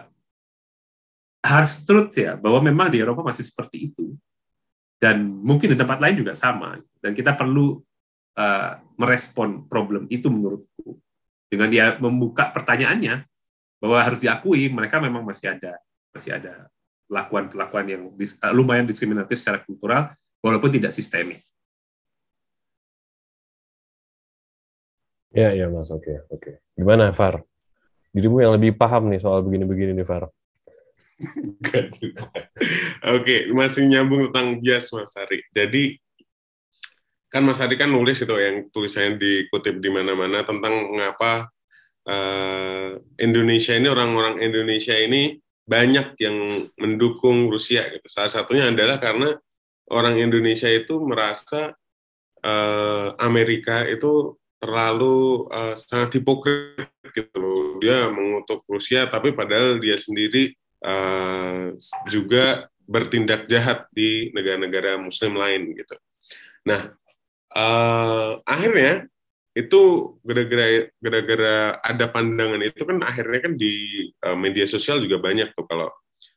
[1.44, 4.16] harus truth ya, bahwa memang di Eropa masih seperti itu.
[4.98, 6.80] Dan mungkin di tempat lain juga sama.
[6.98, 7.78] Dan kita perlu
[8.34, 10.98] uh, merespon problem itu menurutku
[11.46, 13.24] dengan dia membuka pertanyaannya
[13.78, 15.78] bahwa harus diakui mereka memang masih ada
[16.10, 16.66] masih ada
[17.06, 20.10] perlakuan-perlakuan yang dis, uh, lumayan diskriminatif secara kultural
[20.42, 21.40] walaupun tidak sistemik.
[25.34, 26.40] Ya, ya Mas, oke, okay, oke.
[26.40, 26.54] Okay.
[26.74, 27.44] Gimana, Far?
[28.10, 30.32] Dirimu yang lebih paham nih soal begini-begini nih, Far.
[31.18, 31.90] Oke,
[33.02, 35.42] okay, masih nyambung tentang bias, Mas Ari.
[35.50, 35.98] Jadi,
[37.28, 41.52] kan Mas Adi kan nulis itu yang tulisannya dikutip di mana-mana tentang mengapa
[42.08, 45.36] uh, Indonesia ini orang-orang Indonesia ini
[45.68, 46.36] banyak yang
[46.80, 48.08] mendukung Rusia gitu.
[48.08, 49.36] Salah satunya adalah karena
[49.92, 51.74] orang Indonesia itu merasa
[52.44, 57.78] uh, Amerika itu terlalu uh, sangat hipokrit gitu.
[57.78, 61.72] Dia mengutuk Rusia tapi padahal dia sendiri uh,
[62.10, 65.94] juga bertindak jahat di negara-negara muslim lain gitu.
[66.66, 66.92] Nah,
[67.52, 69.06] uh, akhirnya
[69.56, 75.50] itu gara-gara gara-gara ada pandangan itu kan akhirnya kan di uh, media sosial juga banyak
[75.50, 75.90] tuh kalau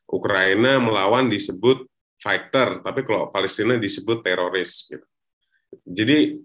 [0.09, 1.85] Ukraina melawan disebut
[2.21, 5.05] fighter tapi kalau Palestina disebut teroris gitu.
[5.81, 6.37] Jadi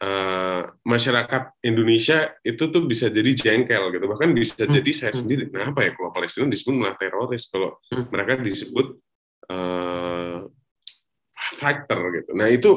[0.00, 4.72] uh, masyarakat Indonesia itu tuh bisa jadi jengkel gitu bahkan bisa hmm.
[4.78, 5.20] jadi saya hmm.
[5.20, 8.06] sendiri kenapa ya kalau Palestina disebut malah teroris kalau hmm.
[8.14, 8.86] mereka disebut
[9.50, 10.46] uh,
[11.58, 12.30] fighter gitu.
[12.38, 12.72] Nah itu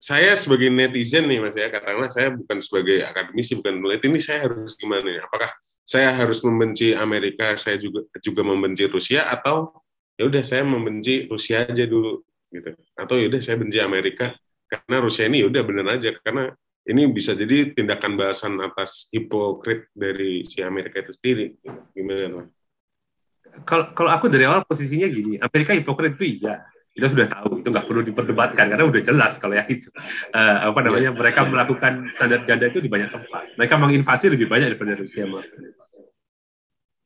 [0.00, 4.48] saya sebagai netizen nih mas ya karena saya bukan sebagai akademisi bukan peneliti ini saya
[4.48, 5.52] harus gimana nih apakah
[5.84, 9.79] saya harus membenci Amerika saya juga juga membenci Rusia atau
[10.20, 12.20] ya udah saya membenci Rusia aja dulu
[12.52, 12.76] gitu.
[12.92, 14.36] Atau ya udah saya benci Amerika
[14.68, 16.52] karena Rusia ini ya udah bener aja karena
[16.84, 21.56] ini bisa jadi tindakan bahasan atas hipokrit dari si Amerika itu sendiri
[21.90, 22.46] gimana
[23.66, 26.62] kalau kalau aku dari awal posisinya gini Amerika hipokrit itu iya
[26.94, 29.88] kita sudah tahu itu nggak perlu diperdebatkan karena udah jelas kalau ya itu.
[30.34, 33.54] Uh, apa namanya mereka melakukan standar ganda itu di banyak tempat.
[33.54, 35.22] Mereka menginvasi lebih banyak daripada Rusia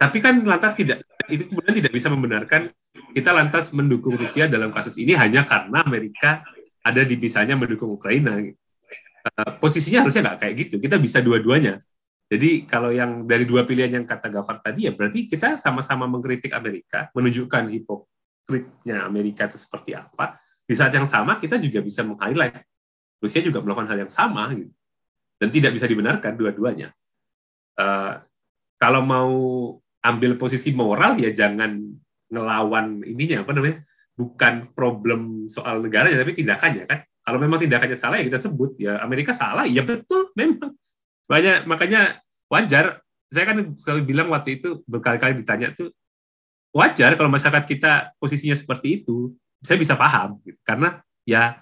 [0.05, 2.71] tapi kan lantas tidak itu kemudian tidak bisa membenarkan
[3.15, 6.45] kita lantas mendukung Rusia dalam kasus ini hanya karena Amerika
[6.85, 8.39] ada di bisanya mendukung Ukraina.
[9.25, 10.75] Uh, posisinya harusnya nggak kayak gitu.
[10.83, 11.81] Kita bisa dua-duanya.
[12.29, 16.57] Jadi kalau yang dari dua pilihan yang kata Gafar tadi ya berarti kita sama-sama mengkritik
[16.57, 18.09] Amerika menunjukkan hipok
[18.45, 22.65] kritnya Amerika itu seperti apa, di saat yang sama kita juga bisa meng-highlight.
[23.21, 24.73] Rusia juga melakukan hal yang sama gitu.
[25.41, 26.93] Dan tidak bisa dibenarkan dua-duanya.
[27.75, 28.21] Uh,
[28.77, 29.33] kalau mau
[30.05, 31.81] ambil posisi moral ya jangan
[32.29, 33.79] ngelawan ininya apa namanya?
[34.15, 37.03] bukan problem soal negaranya tapi tindakannya kan.
[37.25, 40.71] Kalau memang tindakannya salah ya kita sebut ya Amerika salah ya betul memang.
[41.27, 45.91] Banyak makanya wajar saya kan selalu bilang waktu itu berkali-kali ditanya tuh
[46.71, 49.35] wajar kalau masyarakat kita posisinya seperti itu.
[49.65, 50.61] Saya bisa paham, gitu.
[50.61, 51.57] karena ya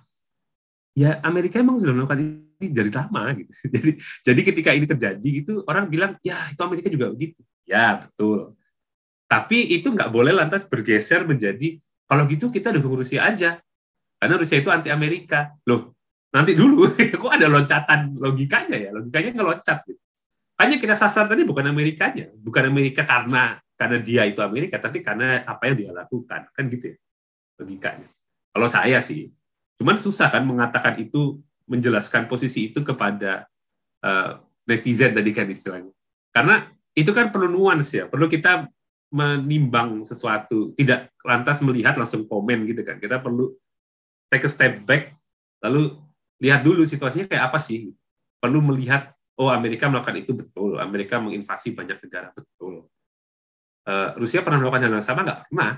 [0.99, 3.53] ya Amerika emang sudah melakukan dari lama gitu.
[3.75, 3.91] Jadi
[4.23, 7.41] jadi ketika ini terjadi itu orang bilang ya itu Amerika juga begitu.
[7.67, 8.55] Ya betul.
[9.27, 13.59] Tapi itu nggak boleh lantas bergeser menjadi kalau gitu kita dukung Rusia aja.
[14.21, 15.51] Karena Rusia itu anti Amerika.
[15.67, 15.97] Loh,
[16.31, 16.87] nanti dulu
[17.23, 18.91] kok ada loncatan logikanya ya?
[18.95, 19.99] Logikanya ngeloncat gitu.
[20.61, 25.43] Hanya kita sasar tadi bukan Amerikanya, bukan Amerika karena karena dia itu Amerika, tapi karena
[25.43, 26.97] apa yang dia lakukan, kan gitu ya
[27.59, 28.09] logikanya.
[28.53, 29.33] Kalau saya sih,
[29.81, 33.47] cuman susah kan mengatakan itu, menjelaskan posisi itu kepada
[34.03, 35.93] uh, netizen tadi kan istilahnya.
[36.33, 38.69] Karena itu kan perlu nuans ya, perlu kita
[39.13, 42.97] menimbang sesuatu, tidak lantas melihat langsung komen gitu kan.
[42.97, 43.53] Kita perlu
[44.33, 45.13] take a step back,
[45.61, 45.93] lalu
[46.41, 47.93] lihat dulu situasinya kayak apa sih.
[48.41, 52.89] Perlu melihat oh Amerika melakukan itu betul, Amerika menginvasi banyak negara betul.
[53.83, 55.73] Uh, Rusia pernah melakukan hal yang sama nggak pernah.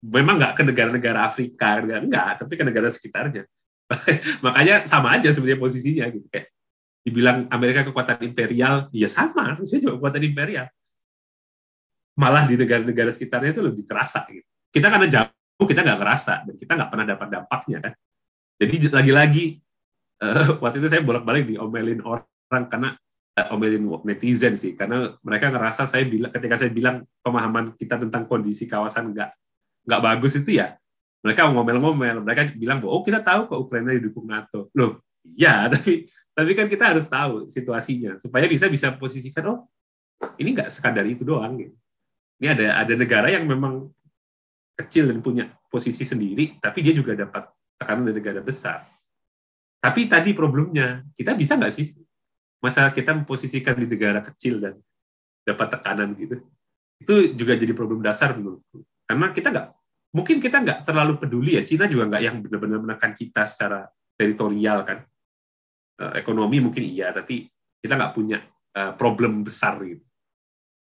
[0.00, 3.44] Memang nggak ke negara-negara Afrika, enggak, tapi ke negara sekitarnya.
[4.46, 6.50] Makanya sama aja sebenarnya posisinya gitu kayak
[7.00, 10.68] dibilang Amerika kekuatan imperial, ya sama, Rusia juga kekuatan imperial.
[12.20, 14.44] Malah di negara-negara sekitarnya itu lebih terasa gitu.
[14.70, 17.92] Kita karena jauh kita nggak ngerasa dan kita nggak pernah dapat dampaknya kan.
[18.60, 19.44] Jadi lagi-lagi
[20.20, 22.92] uh, waktu itu saya bolak-balik diomelin orang karena
[23.40, 28.28] uh, omelin netizen sih karena mereka ngerasa saya bilang ketika saya bilang pemahaman kita tentang
[28.28, 29.30] kondisi kawasan nggak
[29.88, 30.76] nggak bagus itu ya
[31.20, 32.24] mereka ngomel-ngomel.
[32.24, 34.72] Mereka bilang bahwa oh kita tahu kok Ukraina didukung NATO.
[34.76, 39.58] Loh ya tapi tapi kan kita harus tahu situasinya supaya bisa bisa posisikan oh
[40.40, 41.76] ini nggak sekadar itu doang gitu.
[42.40, 43.88] ini ada ada negara yang memang
[44.76, 48.84] kecil dan punya posisi sendiri tapi dia juga dapat tekanan dari negara besar.
[49.80, 51.96] Tapi tadi problemnya kita bisa nggak sih
[52.60, 54.74] masa kita memposisikan di negara kecil dan
[55.44, 56.36] dapat tekanan gitu?
[57.00, 58.84] Itu juga jadi problem dasar menurutku.
[59.08, 59.68] Karena kita nggak
[60.10, 63.86] mungkin kita nggak terlalu peduli ya Cina juga nggak yang benar-benar menekan kita secara
[64.18, 64.98] teritorial kan
[66.02, 67.46] eh, ekonomi mungkin iya tapi
[67.78, 68.38] kita nggak punya
[68.74, 70.02] eh, problem besar gitu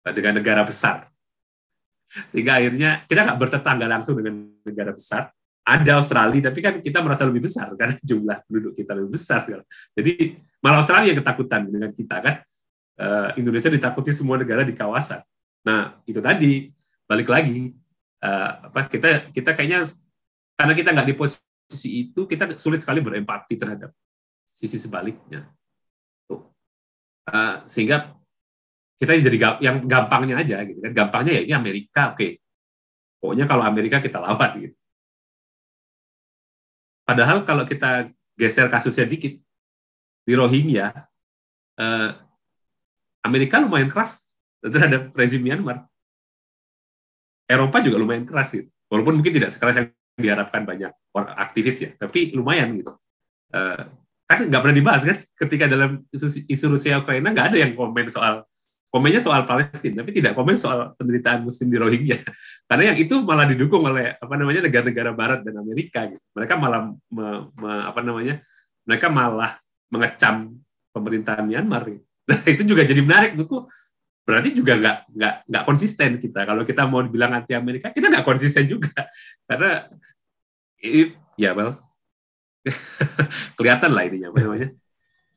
[0.04, 1.08] eh, dengan negara besar
[2.30, 5.32] sehingga akhirnya kita nggak bertetangga langsung dengan negara besar
[5.64, 9.48] ada Australia, tapi kan kita merasa lebih besar karena jumlah penduduk kita lebih besar.
[9.48, 9.64] Kan?
[9.96, 12.36] Jadi malah Australia yang ketakutan dengan kita kan.
[13.40, 15.24] Indonesia ditakuti semua negara di kawasan.
[15.64, 16.68] Nah itu tadi
[17.08, 17.72] balik lagi
[18.24, 19.84] uh, apa kita kita kayaknya
[20.56, 23.92] karena kita nggak di posisi itu kita sulit sekali berempati terhadap
[24.48, 25.52] sisi sebaliknya.
[27.24, 28.16] Uh, sehingga
[29.00, 32.32] kita jadi yang gampangnya aja gitu kan gampangnya ya ini Amerika oke okay.
[33.16, 34.76] pokoknya kalau Amerika kita lawan gitu
[37.04, 38.08] Padahal kalau kita
[38.40, 39.36] geser kasusnya dikit,
[40.24, 40.88] di Rohingya,
[41.76, 42.10] eh,
[43.28, 44.32] Amerika lumayan keras
[44.64, 45.84] terhadap rezim Myanmar.
[47.48, 48.70] Eropa juga lumayan keras gitu.
[48.88, 52.94] Walaupun mungkin tidak sekeras yang diharapkan banyak orang aktivis ya, tapi lumayan gitu.
[53.54, 53.84] Eh,
[54.24, 58.08] kan nggak pernah dibahas kan ketika dalam isu, isu Rusia Ukraina nggak ada yang komen
[58.10, 58.46] soal
[58.94, 62.22] komennya soal Palestina, tapi tidak komen soal penderitaan Muslim di Rohingya.
[62.70, 66.06] Karena yang itu malah didukung oleh apa namanya negara-negara Barat dan Amerika.
[66.06, 66.22] Gitu.
[66.38, 67.26] Mereka malah me,
[67.58, 68.38] me, apa namanya
[68.86, 69.58] mereka malah
[69.90, 70.54] mengecam
[70.94, 71.90] pemerintahan Myanmar.
[71.90, 72.06] Gitu.
[72.24, 73.68] Nah, itu juga jadi menarik buku.
[74.24, 76.48] Berarti juga nggak nggak nggak konsisten kita.
[76.48, 78.92] Kalau kita mau dibilang anti Amerika, kita nggak konsisten juga.
[79.50, 79.88] Karena
[81.40, 81.76] ya well
[83.60, 84.72] kelihatan lah ininya namanya.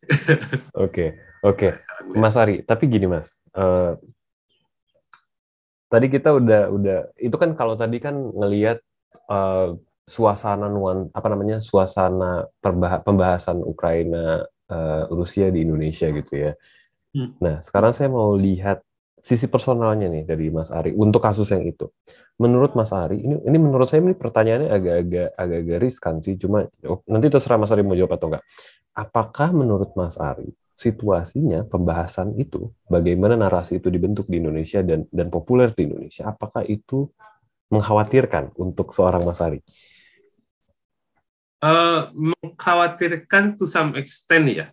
[0.87, 1.19] Oke.
[1.43, 1.79] Oke.
[2.15, 2.63] Mas Ari.
[2.63, 3.99] Tapi gini Mas, uh,
[5.91, 8.79] tadi kita udah udah itu kan kalau tadi kan ngelihat
[9.27, 9.75] uh,
[10.07, 12.47] suasana nuan apa namanya suasana
[13.03, 16.53] pembahasan Ukraina uh, Rusia di Indonesia gitu ya.
[17.17, 17.33] Hmm.
[17.41, 18.85] Nah sekarang saya mau lihat
[19.25, 21.89] sisi personalnya nih dari Mas Ari untuk kasus yang itu.
[22.37, 26.37] Menurut Mas Ari ini ini menurut saya ini pertanyaannya agak-agak agak-agak riskan sih.
[26.37, 28.45] Cuma oh, nanti terserah Mas Ari mau jawab atau enggak.
[28.93, 35.33] Apakah menurut Mas Ari situasinya pembahasan itu bagaimana narasi itu dibentuk di Indonesia dan dan
[35.33, 37.09] populer di Indonesia apakah itu
[37.73, 39.65] mengkhawatirkan untuk seorang Mas Ari?
[41.65, 44.69] Uh, mengkhawatirkan to some extent ya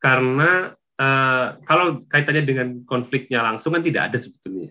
[0.00, 4.70] karena uh, kalau kaitannya dengan konfliknya langsung kan tidak ada sebetulnya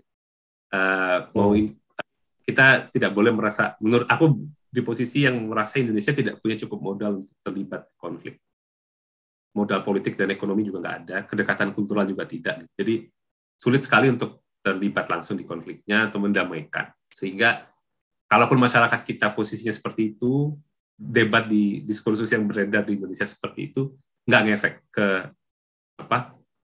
[0.74, 1.74] uh, mau hmm.
[2.46, 7.24] kita tidak boleh merasa menurut aku di posisi yang merasa Indonesia tidak punya cukup modal
[7.24, 8.44] untuk terlibat konflik
[9.56, 12.68] modal politik dan ekonomi juga nggak ada, kedekatan kultural juga tidak.
[12.76, 13.08] Jadi
[13.56, 16.92] sulit sekali untuk terlibat langsung di konfliknya atau mendamaikan.
[17.08, 17.64] Sehingga
[18.28, 20.52] kalaupun masyarakat kita posisinya seperti itu,
[21.00, 23.96] debat di diskursus yang beredar di Indonesia seperti itu
[24.28, 25.08] nggak ngefek ke
[26.00, 26.36] apa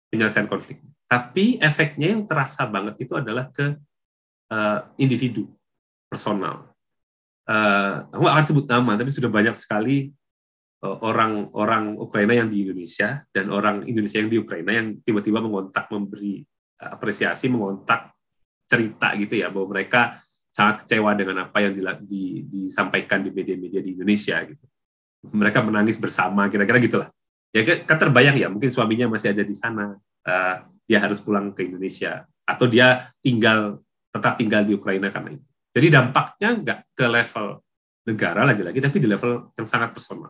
[0.09, 0.81] penyelesaian konflik.
[1.09, 3.77] Tapi efeknya yang terasa banget itu adalah ke
[4.53, 5.49] uh, individu,
[6.05, 6.69] personal.
[7.49, 10.13] Uh, aku akan sebut nama, tapi sudah banyak sekali
[10.79, 15.89] orang-orang uh, Ukraina yang di Indonesia dan orang Indonesia yang di Ukraina yang tiba-tiba mengontak,
[15.89, 16.45] memberi
[16.77, 18.13] uh, apresiasi, mengontak
[18.69, 20.21] cerita gitu ya bahwa mereka
[20.53, 24.65] sangat kecewa dengan apa yang di, di, disampaikan di media-media di Indonesia gitu.
[25.29, 27.09] Mereka menangis bersama, kira-kira gitulah.
[27.49, 29.97] Ya kan terbayang ya, mungkin suaminya masih ada di sana,
[30.29, 33.81] uh, dia harus pulang ke Indonesia, atau dia tinggal
[34.13, 35.45] tetap tinggal di Ukraina karena itu.
[35.73, 37.45] Jadi dampaknya nggak ke level
[38.05, 40.29] negara lagi-lagi, tapi di level yang sangat personal,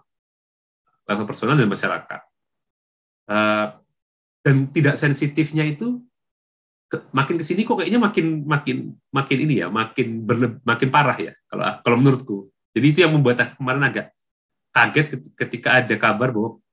[1.08, 2.22] level personal dan masyarakat.
[3.30, 3.68] Uh,
[4.40, 6.00] dan tidak sensitifnya itu
[6.88, 8.78] ke, makin ke sini kok kayaknya makin makin
[9.12, 12.38] makin ini ya, makin berle, makin parah ya kalau kalau menurutku.
[12.72, 14.16] Jadi itu yang membuat kemarin agak
[14.72, 16.64] kaget ketika ada kabar bahwa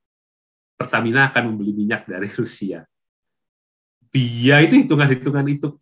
[0.77, 2.85] Pertamina akan membeli minyak dari Rusia.
[4.07, 5.73] Biaya itu hitungan-hitungan itu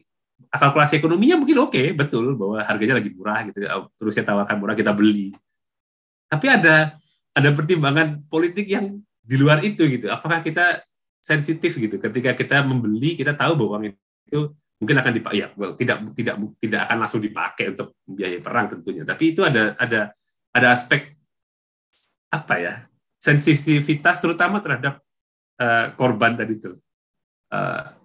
[0.55, 3.59] kalkulasi ekonominya mungkin oke okay, betul bahwa harganya lagi murah gitu
[3.99, 5.35] terus ya tawarkan murah kita beli.
[6.31, 6.95] Tapi ada
[7.35, 10.07] ada pertimbangan politik yang di luar itu gitu.
[10.07, 10.79] Apakah kita
[11.19, 11.99] sensitif gitu?
[11.99, 13.83] Ketika kita membeli kita tahu bahwa
[14.25, 18.71] itu mungkin akan dipakai ya well, tidak tidak tidak akan langsung dipakai untuk biaya perang
[18.71, 19.03] tentunya.
[19.03, 20.15] Tapi itu ada ada
[20.55, 21.19] ada aspek
[22.31, 22.73] apa ya
[23.26, 25.01] sensitivitas terutama terhadap
[25.57, 26.78] uh, korban tadi itu
[27.49, 27.95] uh,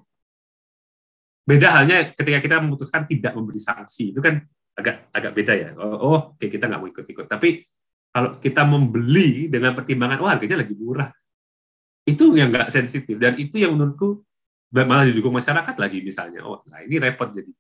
[1.50, 4.38] Beda halnya ketika kita memutuskan tidak memberi sanksi, itu kan
[4.78, 5.70] agak agak beda ya.
[5.82, 7.26] Oh, oh oke kita nggak mau ikut-ikut.
[7.26, 7.66] Tapi
[8.14, 11.10] kalau kita membeli dengan pertimbangan, oh harganya lagi murah,
[12.06, 14.22] itu yang nggak sensitif dan itu yang menurutku
[14.70, 16.46] malah didukung masyarakat lagi misalnya.
[16.46, 17.50] Oh, nah ini repot jadi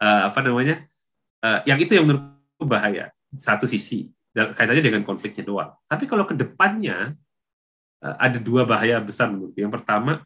[0.00, 0.80] uh, apa namanya?
[1.44, 3.12] Uh, yang itu yang menurutku bahaya.
[3.36, 5.72] Satu sisi kaitannya dengan konfliknya doang.
[5.88, 7.16] Tapi kalau ke depannya
[8.04, 9.56] uh, ada dua bahaya besar menurutku.
[9.56, 10.20] Yang pertama,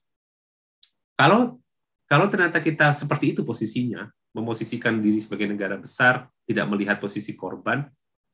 [1.14, 1.62] kalau
[2.10, 7.86] kalau ternyata kita seperti itu posisinya, memosisikan diri sebagai negara besar, tidak melihat posisi korban,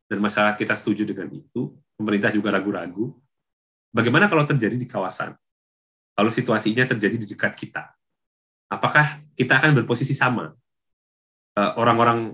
[0.09, 3.13] dan masyarakat kita setuju dengan itu, pemerintah juga ragu-ragu,
[3.93, 5.37] bagaimana kalau terjadi di kawasan?
[6.17, 7.93] Kalau situasinya terjadi di dekat kita,
[8.73, 10.57] apakah kita akan berposisi sama?
[11.57, 12.33] Eh, orang-orang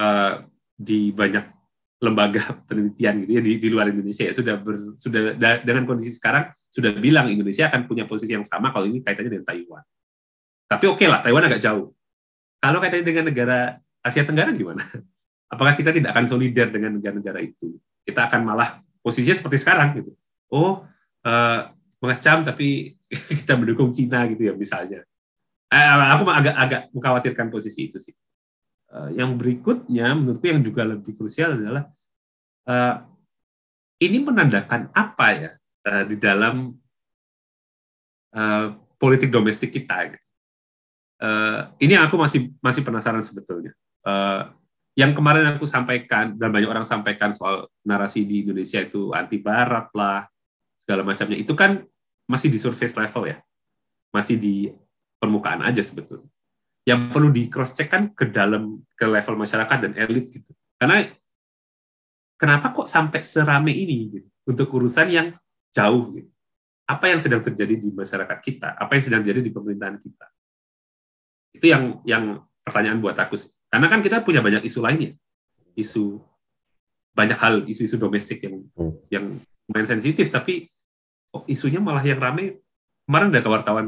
[0.00, 0.34] uh,
[0.80, 1.59] di banyak
[2.00, 6.48] lembaga penelitian gitu ya di, di luar Indonesia ya sudah ber, sudah dengan kondisi sekarang
[6.72, 9.84] sudah bilang Indonesia akan punya posisi yang sama kalau ini kaitannya dengan Taiwan.
[10.70, 11.90] Tapi oke okay lah, Taiwan agak jauh.
[12.62, 13.58] Kalau kaitannya dengan negara
[14.00, 14.86] Asia Tenggara gimana?
[15.52, 17.74] Apakah kita tidak akan solidar dengan negara-negara itu?
[18.06, 20.14] Kita akan malah posisinya seperti sekarang gitu.
[20.46, 20.86] Oh,
[21.26, 21.60] uh,
[21.98, 22.96] mengecam tapi
[23.42, 25.02] kita mendukung Cina gitu ya misalnya.
[25.70, 28.14] Eh, aku agak agak mengkhawatirkan posisi itu sih.
[28.90, 31.86] Uh, yang berikutnya menurutku yang juga lebih krusial adalah
[32.66, 33.06] uh,
[34.02, 35.50] ini menandakan apa ya
[35.86, 36.74] uh, di dalam
[38.34, 38.66] uh,
[38.98, 40.10] politik domestik kita.
[40.10, 40.30] Gitu
[41.20, 43.76] uh, ini aku masih masih penasaran sebetulnya.
[44.00, 44.48] Uh,
[44.98, 49.92] yang kemarin aku sampaikan dan banyak orang sampaikan soal narasi di Indonesia itu anti Barat
[49.94, 50.26] lah
[50.74, 51.84] segala macamnya itu kan
[52.26, 53.38] masih di surface level ya,
[54.10, 54.54] masih di
[55.20, 56.26] permukaan aja sebetulnya.
[56.88, 60.50] Yang perlu di cross check kan ke dalam ke level masyarakat dan elit gitu.
[60.80, 61.04] Karena
[62.40, 65.28] kenapa kok sampai serame ini gitu, untuk urusan yang
[65.70, 66.30] jauh gitu.
[66.90, 68.74] Apa yang sedang terjadi di masyarakat kita?
[68.74, 70.26] Apa yang sedang terjadi di pemerintahan kita?
[71.54, 73.52] Itu yang yang pertanyaan buat aku sih.
[73.70, 75.14] Karena kan kita punya banyak isu lainnya.
[75.78, 76.18] Isu
[77.14, 78.94] banyak hal isu-isu domestik yang hmm.
[79.10, 79.24] yang
[79.70, 80.70] main sensitif tapi
[81.34, 82.62] oh, isunya malah yang rame
[83.06, 83.86] kemarin ada wartawan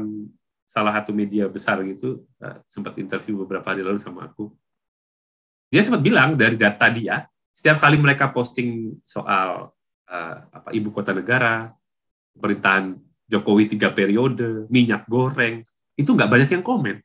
[0.73, 4.49] salah satu media besar gitu uh, sempat interview beberapa hari lalu sama aku
[5.69, 9.69] dia sempat bilang dari data dia setiap kali mereka posting soal
[10.09, 11.69] uh, apa ibu kota negara
[12.33, 12.97] pemerintahan
[13.29, 15.61] Jokowi tiga periode minyak goreng
[15.93, 16.97] itu nggak banyak yang komen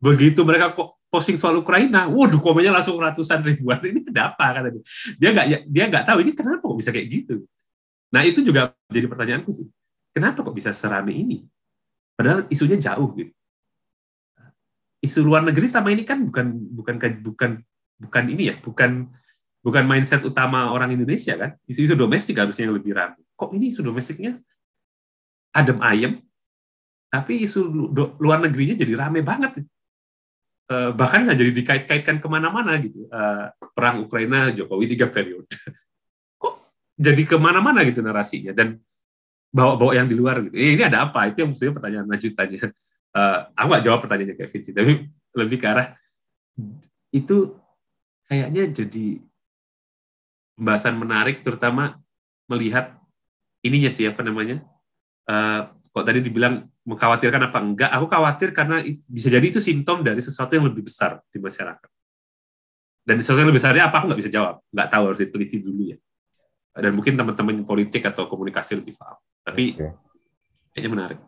[0.00, 3.78] begitu mereka kok posting soal Ukraina, waduh komennya langsung ratusan ribuan.
[3.78, 4.74] Ini ada apa kan
[5.14, 7.46] Dia nggak ya, dia nggak tahu ini kenapa kok bisa kayak gitu.
[8.10, 9.70] Nah itu juga jadi pertanyaanku sih.
[10.10, 11.46] Kenapa kok bisa serame ini?
[12.14, 13.32] Padahal isunya jauh gitu.
[15.04, 17.50] Isu luar negeri sama ini kan bukan bukan bukan
[18.00, 19.10] bukan ini ya, bukan
[19.60, 21.58] bukan mindset utama orang Indonesia kan.
[21.68, 23.20] Isu-isu domestik harusnya yang lebih ramai.
[23.34, 24.38] Kok ini isu domestiknya
[25.54, 26.22] adem ayem,
[27.12, 29.62] tapi isu luar negerinya jadi rame banget
[30.70, 35.50] uh, bahkan saya jadi dikait-kaitkan ke mana-mana gitu uh, perang Ukraina Jokowi tiga periode
[36.42, 38.80] kok jadi ke mana-mana gitu narasinya dan
[39.54, 40.54] bawa-bawa yang di luar gitu.
[40.58, 41.30] Eh, ini ada apa?
[41.30, 42.74] Itu yang maksudnya pertanyaan lanjutannya
[43.14, 44.92] uh, aku nggak jawab pertanyaannya Kevin sih tapi
[45.34, 45.94] lebih ke arah
[47.14, 47.54] itu
[48.26, 49.22] kayaknya jadi
[50.58, 51.98] pembahasan menarik terutama
[52.50, 52.98] melihat
[53.62, 54.62] ininya sih apa namanya?
[55.24, 60.20] Uh, kok tadi dibilang mengkhawatirkan apa enggak, aku khawatir karena bisa jadi itu simptom dari
[60.20, 61.90] sesuatu yang lebih besar di masyarakat.
[63.04, 64.02] Dan sesuatu yang lebih besarnya apa?
[64.02, 65.98] Aku nggak bisa jawab, nggak tahu harus diteliti dulu ya.
[66.74, 69.18] Dan mungkin teman-teman politik atau komunikasi lebih paham.
[69.46, 69.94] Tapi okay.
[70.74, 71.18] kayaknya menarik.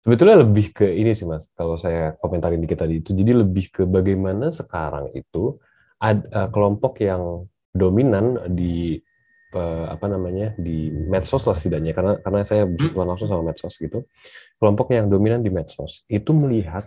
[0.00, 3.82] Sebetulnya lebih ke ini sih mas, kalau saya komentarin dikit tadi itu, jadi lebih ke
[3.82, 5.58] bagaimana sekarang itu
[5.98, 7.42] ada uh, kelompok yang
[7.74, 9.02] dominan di
[9.50, 12.78] uh, apa namanya di medsos lah setidaknya, karena karena saya hmm.
[12.78, 14.06] berhubungan langsung sama medsos gitu,
[14.62, 16.86] kelompok yang dominan di medsos itu melihat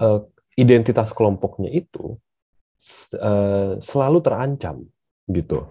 [0.00, 0.24] uh,
[0.56, 2.16] identitas kelompoknya itu
[3.20, 4.88] uh, selalu terancam
[5.28, 5.68] gitu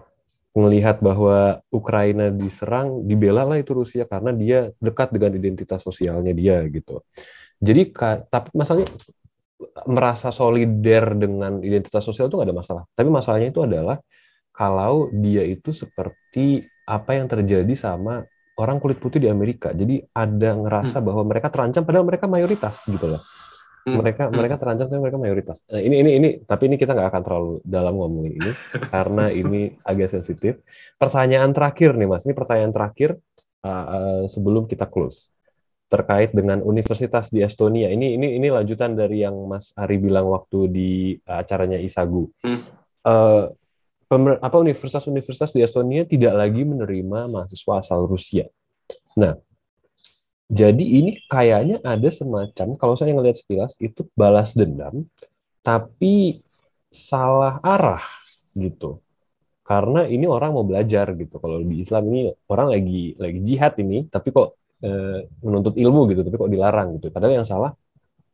[0.50, 6.58] melihat bahwa Ukraina diserang, dibela lah itu Rusia karena dia dekat dengan identitas sosialnya dia
[6.66, 7.06] gitu.
[7.62, 7.94] Jadi
[8.26, 8.90] tapi masalahnya
[9.86, 12.82] merasa solider dengan identitas sosial itu nggak ada masalah.
[12.96, 14.02] Tapi masalahnya itu adalah
[14.50, 18.26] kalau dia itu seperti apa yang terjadi sama
[18.58, 19.70] orang kulit putih di Amerika.
[19.70, 21.06] Jadi ada ngerasa hmm.
[21.06, 23.22] bahwa mereka terancam padahal mereka mayoritas gitu loh.
[23.80, 23.96] Hmm.
[23.96, 24.36] mereka hmm.
[24.36, 25.64] mereka terancam tapi mereka mayoritas.
[25.72, 28.52] Nah, ini ini ini tapi ini kita nggak akan terlalu dalam ngomongin ini
[28.94, 30.60] karena ini agak sensitif.
[31.00, 33.16] Pertanyaan terakhir nih mas, ini pertanyaan terakhir
[33.64, 35.32] uh, uh, sebelum kita close
[35.90, 37.90] terkait dengan universitas di Estonia.
[37.90, 40.90] Ini ini ini lanjutan dari yang Mas Ari bilang waktu di
[41.26, 42.30] uh, acaranya Isagu.
[42.46, 42.60] Hmm.
[43.00, 43.44] Uh,
[44.42, 48.46] apa universitas-universitas di Estonia tidak lagi menerima mahasiswa asal Rusia.
[49.14, 49.38] Nah,
[50.50, 55.06] jadi ini kayaknya ada semacam, kalau saya ngelihat sekilas, itu balas dendam,
[55.62, 56.42] tapi
[56.90, 58.02] salah arah
[58.58, 58.98] gitu.
[59.62, 61.38] Karena ini orang mau belajar gitu.
[61.38, 64.90] Kalau di Islam ini orang lagi lagi jihad ini, tapi kok e,
[65.46, 67.14] menuntut ilmu gitu, tapi kok dilarang gitu.
[67.14, 67.70] Padahal yang salah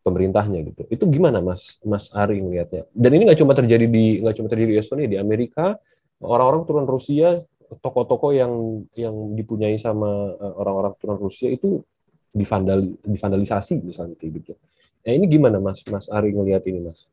[0.01, 0.89] pemerintahnya gitu.
[0.89, 2.89] Itu gimana Mas Mas Ari melihatnya?
[2.97, 5.77] Dan ini nggak cuma terjadi di nggak cuma terjadi di Estonia, di Amerika
[6.25, 7.45] orang-orang turun Rusia,
[7.85, 11.85] toko-toko yang yang dipunyai sama eh, orang-orang turun Rusia itu
[12.37, 14.53] divandal divandalisasi misalnya kayak gitu.
[15.07, 17.09] Nah ini gimana Mas Mas Ari ngelihat ini Mas?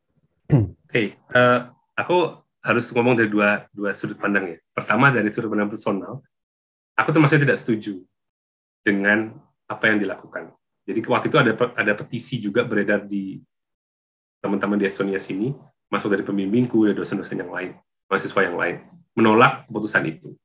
[0.51, 1.07] Oke, okay.
[1.31, 1.59] uh, eh,
[1.95, 4.57] aku harus ngomong dari dua dua sudut pandang ya.
[4.75, 6.19] Pertama dari sudut pandang personal,
[6.99, 8.03] aku termasuk tidak setuju
[8.83, 9.31] dengan
[9.65, 10.51] apa yang dilakukan.
[10.83, 13.39] Jadi waktu itu ada ada petisi juga beredar di
[14.43, 15.55] teman-teman di Estonia sini,
[15.87, 17.71] masuk dari pembimbingku dan dosen-dosen yang lain,
[18.11, 18.75] mahasiswa yang lain,
[19.15, 20.35] menolak keputusan itu.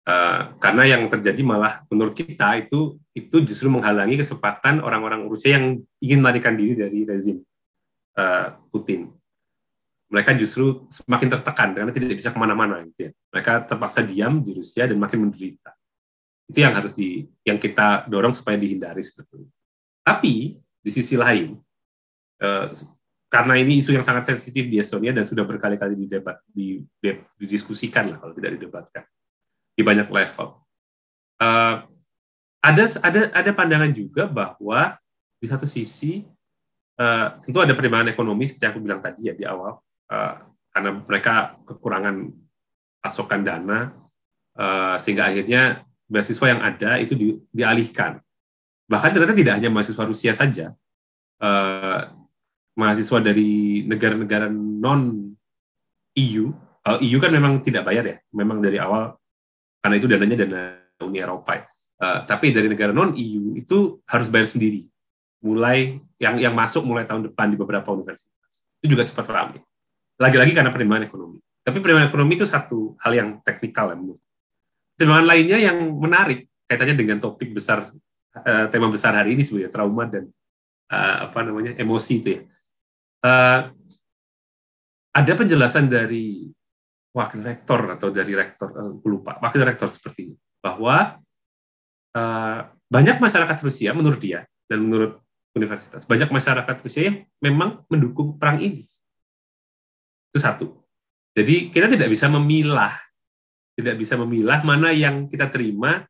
[0.00, 5.76] Uh, karena yang terjadi malah menurut kita itu itu justru menghalangi kesempatan orang-orang Rusia yang
[6.00, 7.44] ingin melarikan diri dari rezim
[8.16, 9.12] uh, Putin.
[10.08, 12.80] Mereka justru semakin tertekan karena tidak bisa ke mana-mana.
[12.88, 13.10] Gitu ya.
[13.30, 15.76] Mereka terpaksa diam di Rusia dan makin menderita.
[16.48, 19.52] Itu yang harus di yang kita dorong supaya dihindari sebetulnya.
[20.00, 21.60] Tapi di sisi lain,
[22.40, 22.66] uh,
[23.28, 26.40] karena ini isu yang sangat sensitif di Estonia dan sudah berkali-kali didebat,
[27.36, 29.04] didiskusikan lah kalau tidak didebatkan
[29.74, 30.58] di banyak level.
[31.40, 31.86] Uh,
[32.60, 35.00] ada ada ada pandangan juga bahwa
[35.40, 36.28] di satu sisi
[37.00, 39.80] uh, tentu ada pertimbangan ekonomi seperti yang aku bilang tadi ya di awal
[40.12, 40.34] uh,
[40.70, 42.28] karena mereka kekurangan
[43.00, 43.96] pasokan dana
[44.60, 48.20] uh, sehingga akhirnya beasiswa yang ada itu di, dialihkan.
[48.90, 50.74] Bahkan ternyata tidak hanya mahasiswa Rusia saja,
[51.38, 52.00] uh,
[52.74, 55.30] mahasiswa dari negara-negara non
[56.18, 56.50] EU,
[56.82, 59.14] uh, EU kan memang tidak bayar ya, memang dari awal
[59.80, 60.62] karena itu dananya dana
[61.02, 61.64] Uni Eropa.
[62.00, 64.88] Uh, tapi dari negara non EU itu harus bayar sendiri.
[65.44, 68.64] Mulai yang yang masuk mulai tahun depan di beberapa universitas.
[68.80, 69.60] Itu juga sempat ramai.
[70.20, 71.40] Lagi-lagi karena pertimbangan ekonomi.
[71.64, 74.20] Tapi pertimbangan ekonomi itu satu hal yang teknikal ya menurut.
[75.00, 77.88] Lainnya yang menarik kaitannya dengan topik besar
[78.36, 80.28] uh, tema besar hari ini sebenarnya trauma dan
[80.92, 82.40] uh, apa namanya emosi itu ya.
[83.20, 83.60] Uh,
[85.10, 86.48] ada penjelasan dari
[87.10, 91.18] wakil rektor atau dari rektor, uh, lupa, wakil rektor seperti ini, bahwa
[92.14, 95.18] uh, banyak masyarakat Rusia menurut dia dan menurut
[95.54, 98.86] universitas, banyak masyarakat Rusia yang memang mendukung perang ini.
[100.30, 100.66] Itu satu.
[101.34, 102.94] Jadi kita tidak bisa memilah,
[103.74, 106.06] tidak bisa memilah mana yang kita terima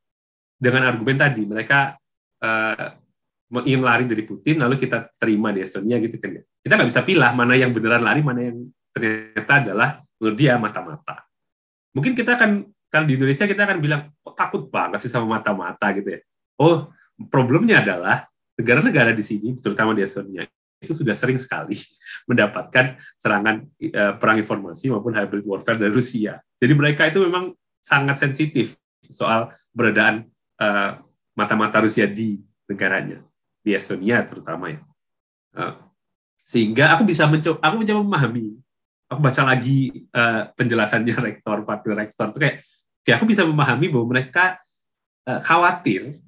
[0.61, 1.49] dengan argumen tadi.
[1.49, 1.79] Mereka
[2.45, 2.87] uh,
[3.65, 6.37] ingin lari dari Putin, lalu kita terima di Estonia gitu kan.
[6.37, 6.43] Ya.
[6.61, 9.91] Kita nggak bisa pilih mana yang beneran lari, mana yang ternyata adalah
[10.21, 11.25] menurut dia mata-mata.
[11.97, 15.91] Mungkin kita akan kan di Indonesia kita akan bilang kok takut banget sih sama mata-mata
[15.97, 16.21] gitu ya.
[16.61, 16.93] Oh,
[17.33, 18.29] problemnya adalah
[18.61, 20.45] negara-negara di sini terutama di Estonia
[20.81, 21.77] itu sudah sering sekali
[22.31, 26.41] mendapatkan serangan uh, perang informasi maupun hybrid warfare dari Rusia.
[26.61, 28.77] Jadi mereka itu memang sangat sensitif
[29.09, 30.29] soal beradaan
[30.61, 31.01] uh,
[31.33, 33.25] mata-mata Rusia di negaranya,
[33.65, 34.81] di Estonia terutama ya.
[35.57, 35.75] Uh,
[36.37, 38.60] sehingga aku bisa mencoba, aku mencoba memahami
[39.11, 42.57] aku baca lagi uh, penjelasannya rektor, wakil rektor itu kayak,
[43.03, 44.57] kayak aku bisa memahami bahwa mereka
[45.27, 46.23] uh, khawatir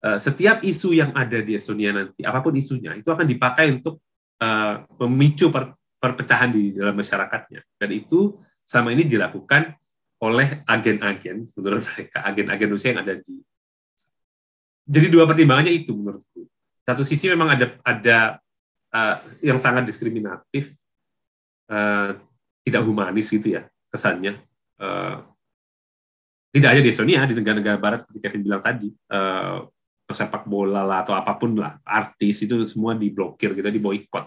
[0.00, 4.00] uh, setiap isu yang ada di Estonia nanti, apa pun isunya, itu akan dipakai untuk
[4.40, 7.60] uh, memicu per, perpecahan di dalam masyarakatnya.
[7.76, 9.76] Dan itu sama ini dilakukan
[10.24, 13.36] oleh agen-agen, menurut mereka, agen-agen Rusia yang ada di.
[14.86, 16.48] Jadi dua pertimbangannya itu menurutku.
[16.86, 18.18] Satu sisi memang ada ada
[18.94, 20.72] uh, yang sangat diskriminatif,
[21.70, 22.10] uh,
[22.66, 24.42] tidak humanis gitu ya kesannya.
[24.76, 25.22] Uh,
[26.56, 29.68] tidak hanya di Estonia, di negara-negara Barat seperti Kevin bilang tadi, uh,
[30.08, 34.24] sepak bola lah atau apa pun lah, artis itu semua diblokir, gitu, diboikot.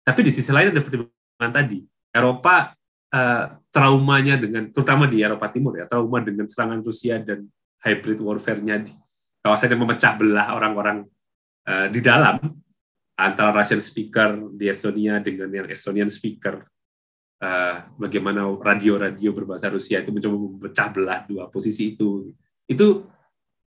[0.00, 2.72] Tapi di sisi lain ada pertimbangan tadi, Eropa
[3.12, 7.44] uh, traumanya dengan, terutama di Eropa Timur ya, trauma dengan serangan Rusia dan
[7.84, 8.92] hybrid warfare-nya di
[9.44, 11.04] kawasan yang memecah belah orang-orang
[11.68, 12.40] uh, di dalam
[13.20, 16.64] antara Russian speaker di Estonia dengan yang Estonian speaker
[17.40, 22.32] uh, bagaimana radio-radio berbahasa Rusia itu mencoba memecah belah dua posisi itu.
[22.64, 23.04] Itu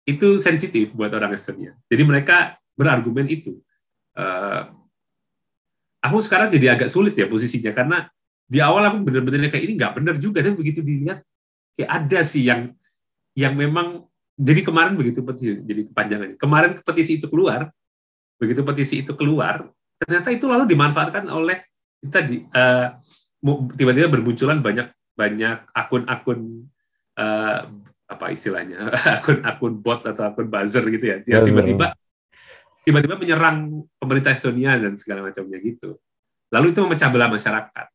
[0.08, 1.76] itu sensitif buat orang Estonia.
[1.86, 3.60] Jadi mereka berargumen itu.
[4.12, 4.68] Uh,
[6.02, 8.10] aku sekarang jadi agak sulit ya posisinya karena
[8.44, 11.24] di awal aku benar-benar kayak ini nggak benar juga dan begitu dilihat
[11.78, 12.74] kayak ada sih yang
[13.32, 14.04] yang memang
[14.36, 17.72] jadi kemarin begitu petisi jadi kepanjangannya kemarin petisi itu keluar
[18.42, 19.70] begitu petisi itu keluar
[20.02, 21.62] ternyata itu lalu dimanfaatkan oleh
[22.02, 22.90] tadi uh,
[23.78, 26.66] tiba-tiba bermunculan banyak banyak akun-akun
[27.18, 27.60] uh,
[28.12, 31.16] apa istilahnya akun-akun bot atau akun buzzer gitu ya.
[31.24, 31.96] Tiba-tiba
[32.82, 35.96] tiba-tiba menyerang pemerintah Estonia dan segala macamnya gitu.
[36.52, 37.86] Lalu itu memecah belah masyarakat.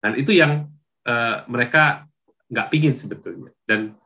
[0.00, 0.70] Dan itu yang
[1.04, 2.06] uh, mereka
[2.46, 3.50] nggak pingin sebetulnya.
[3.66, 3.96] Dan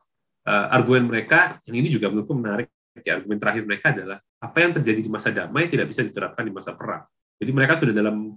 [0.49, 2.73] uh, argumen mereka yang ini juga menurutku menarik
[3.05, 6.53] ya, argumen terakhir mereka adalah apa yang terjadi di masa damai tidak bisa diterapkan di
[6.53, 7.09] masa perang.
[7.41, 8.37] Jadi mereka sudah dalam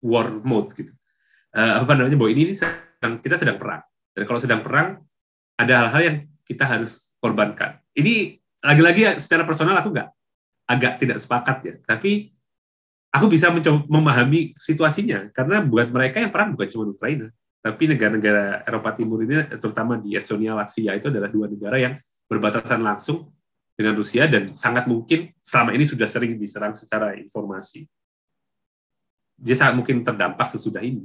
[0.00, 0.92] war mode gitu.
[1.52, 3.84] Uh, apa namanya bahwa ini, ini sedang, kita sedang perang.
[4.16, 5.04] Dan kalau sedang perang
[5.60, 6.16] ada hal-hal yang
[6.48, 7.76] kita harus korbankan.
[7.92, 10.08] Ini lagi-lagi secara personal aku nggak
[10.72, 12.32] agak tidak sepakat ya, tapi
[13.12, 15.28] aku bisa mencoba memahami situasinya.
[15.36, 17.28] Karena buat mereka yang perang bukan cuma Ukraina,
[17.60, 21.94] tapi negara-negara Eropa Timur ini terutama di Estonia, Latvia itu adalah dua negara yang
[22.26, 23.28] berbatasan langsung
[23.82, 27.90] dengan Rusia dan sangat mungkin selama ini sudah sering diserang secara informasi.
[29.34, 31.02] Dia sangat mungkin terdampak sesudah ini.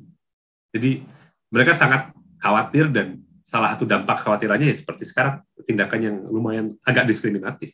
[0.69, 1.01] Jadi
[1.49, 7.09] mereka sangat khawatir dan salah satu dampak khawatirannya ya seperti sekarang tindakan yang lumayan agak
[7.09, 7.73] diskriminatif.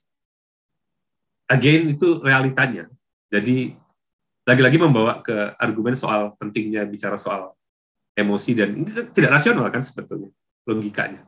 [1.51, 2.87] Again itu realitanya.
[3.27, 3.75] Jadi
[4.47, 7.51] lagi-lagi membawa ke argumen soal pentingnya bicara soal
[8.13, 10.31] emosi dan ini tidak rasional kan sebetulnya
[10.63, 11.27] logikanya.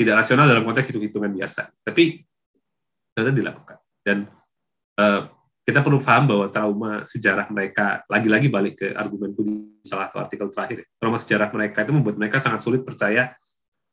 [0.00, 2.24] Tidak rasional dalam konteks hitung-hitungan biasa, tapi
[3.20, 3.76] ternyata dilakukan.
[4.00, 4.18] Dan
[4.96, 5.22] uh,
[5.60, 9.54] kita perlu paham bahwa trauma sejarah mereka lagi-lagi balik ke argumenku di
[9.84, 13.30] salah satu artikel terakhir trauma sejarah mereka itu membuat mereka sangat sulit percaya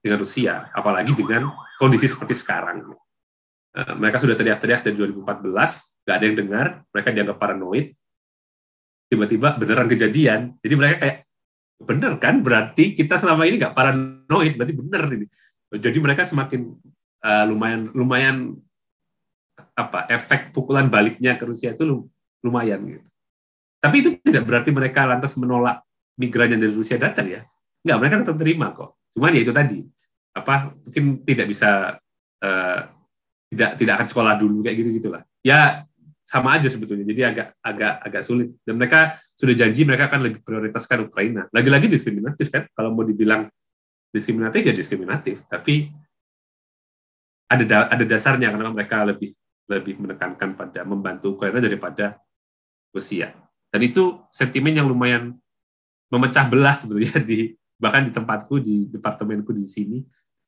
[0.01, 2.95] dengan Rusia apalagi dengan kondisi seperti sekarang.
[3.77, 5.43] Uh, mereka sudah teriak-teriak dari 2014
[6.07, 7.93] nggak ada yang dengar mereka dianggap paranoid.
[9.07, 10.39] Tiba-tiba beneran kejadian.
[10.59, 11.17] Jadi mereka kayak
[11.83, 12.41] bener kan?
[12.41, 15.27] Berarti kita selama ini nggak paranoid berarti bener ini.
[15.67, 16.73] Jadi mereka semakin
[17.21, 18.55] uh, lumayan lumayan
[19.77, 22.09] apa efek pukulan baliknya ke Rusia itu
[22.41, 23.07] lumayan gitu.
[23.77, 25.85] Tapi itu tidak berarti mereka lantas menolak
[26.17, 27.45] migran yang dari Rusia datang ya.
[27.85, 28.97] Enggak, mereka tetap terima kok.
[29.13, 29.79] Cuman ya itu tadi,
[30.33, 31.93] apa mungkin tidak bisa
[32.41, 32.79] uh,
[33.53, 35.21] tidak tidak akan sekolah dulu kayak gitu gitulah.
[35.45, 35.85] Ya
[36.25, 37.05] sama aja sebetulnya.
[37.07, 38.49] Jadi agak agak agak sulit.
[38.65, 41.47] Dan mereka sudah janji mereka akan lebih prioritaskan Ukraina.
[41.53, 42.67] Lagi-lagi diskriminatif kan?
[42.73, 43.47] Kalau mau dibilang
[44.11, 45.45] diskriminatif ya diskriminatif.
[45.47, 45.87] Tapi
[47.47, 49.31] ada da ada dasarnya karena mereka lebih
[49.67, 52.17] lebih menekankan pada membantu Ukraina daripada
[52.95, 53.35] Rusia.
[53.67, 55.35] Dan itu sentimen yang lumayan
[56.07, 59.99] memecah belah sebetulnya di bahkan di tempatku di departemenku di sini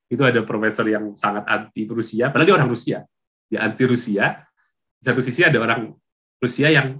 [0.09, 2.97] itu ada profesor yang sangat anti Rusia, padahal dia orang Rusia,
[3.45, 4.41] dia anti Rusia.
[4.99, 5.93] Di satu sisi ada orang
[6.41, 6.97] Rusia yang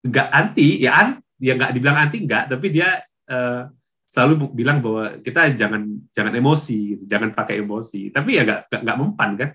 [0.00, 3.68] enggak anti, ya an, dia nggak dibilang anti enggak, tapi dia uh,
[4.08, 8.08] selalu bilang bahwa kita jangan jangan emosi, gitu, jangan pakai emosi.
[8.08, 9.50] Tapi ya nggak nggak mempan kan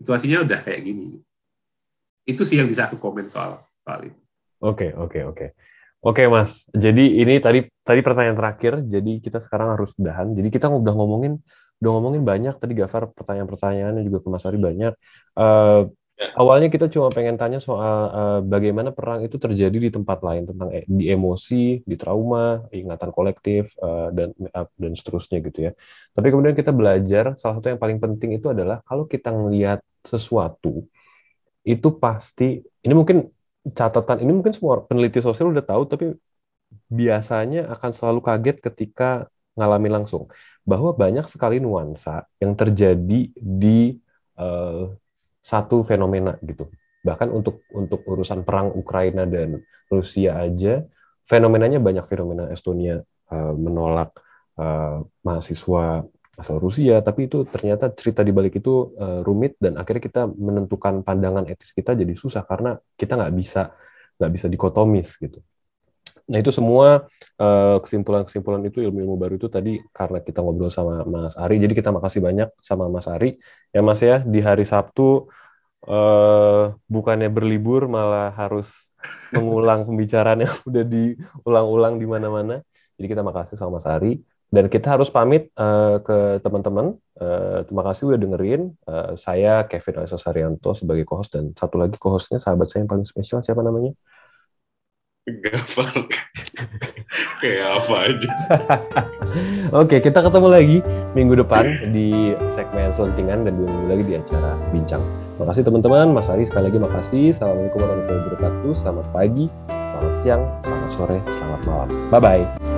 [0.00, 1.18] situasinya udah kayak gini.
[2.24, 4.20] Itu sih yang bisa aku komen soal soal itu.
[4.64, 5.36] Oke, okay, oke, okay, oke.
[5.36, 5.48] Okay.
[6.04, 6.68] Oke, Mas.
[6.76, 8.84] Jadi ini tadi tadi pertanyaan terakhir.
[8.84, 10.36] Jadi kita sekarang harus udahan.
[10.36, 11.40] Jadi kita udah ngomongin
[11.80, 14.92] udah ngomongin banyak tadi Gafar pertanyaan-pertanyaannya juga ke Mas Ari banyak.
[15.32, 16.30] Uh, Ya.
[16.38, 20.70] Awalnya kita cuma pengen tanya soal uh, bagaimana perang itu terjadi di tempat lain tentang
[20.70, 25.72] e di emosi, di trauma, ingatan kolektif uh, dan uh, dan seterusnya gitu ya.
[26.14, 30.86] Tapi kemudian kita belajar salah satu yang paling penting itu adalah kalau kita melihat sesuatu
[31.66, 33.26] itu pasti ini mungkin
[33.74, 36.14] catatan ini mungkin semua peneliti sosial udah tahu tapi
[36.92, 39.26] biasanya akan selalu kaget ketika
[39.58, 40.30] ngalami langsung
[40.62, 43.98] bahwa banyak sekali nuansa yang terjadi di
[45.44, 46.72] satu fenomena gitu.
[47.04, 49.60] Bahkan untuk untuk urusan perang Ukraina dan
[49.92, 50.80] Rusia aja,
[51.28, 54.16] fenomenanya banyak fenomena Estonia uh, menolak
[54.56, 60.02] uh, mahasiswa asal Rusia, tapi itu ternyata cerita di balik itu uh, rumit dan akhirnya
[60.02, 63.70] kita menentukan pandangan etis kita jadi susah karena kita nggak bisa
[64.18, 65.38] nggak bisa dikotomis gitu.
[66.24, 67.04] Nah itu semua
[67.84, 71.92] kesimpulan-kesimpulan uh, itu ilmu-ilmu baru itu tadi karena kita ngobrol sama Mas Ari, jadi kita
[71.92, 73.36] makasih banyak sama Mas Ari
[73.74, 75.28] ya Mas ya di hari Sabtu
[75.88, 78.92] uh, bukannya berlibur malah harus
[79.30, 82.56] mengulang pembicaraan yang udah diulang-ulang di mana-mana.
[82.94, 84.20] Jadi kita makasih sama Mas Ari.
[84.54, 86.94] Dan kita harus pamit uh, ke teman-teman.
[87.18, 88.70] Uh, terima kasih udah dengerin.
[88.86, 93.02] Uh, saya Kevin Alisa Saryanto sebagai co-host dan satu lagi co-hostnya sahabat saya yang paling
[93.02, 93.90] spesial siapa namanya?
[95.24, 95.88] Gafar.
[97.40, 98.30] Kayak apa aja.
[99.80, 100.78] Oke, kita ketemu lagi
[101.16, 105.00] minggu depan di segmen selentingan dan dua minggu lagi di acara bincang.
[105.34, 106.06] Terima kasih teman-teman.
[106.12, 107.24] Mas Ari sekali lagi makasih.
[107.32, 108.72] Assalamualaikum warahmatullahi wabarakatuh.
[108.76, 111.88] Selamat pagi, selamat siang, selamat sore, selamat malam.
[112.12, 112.73] Bye-bye.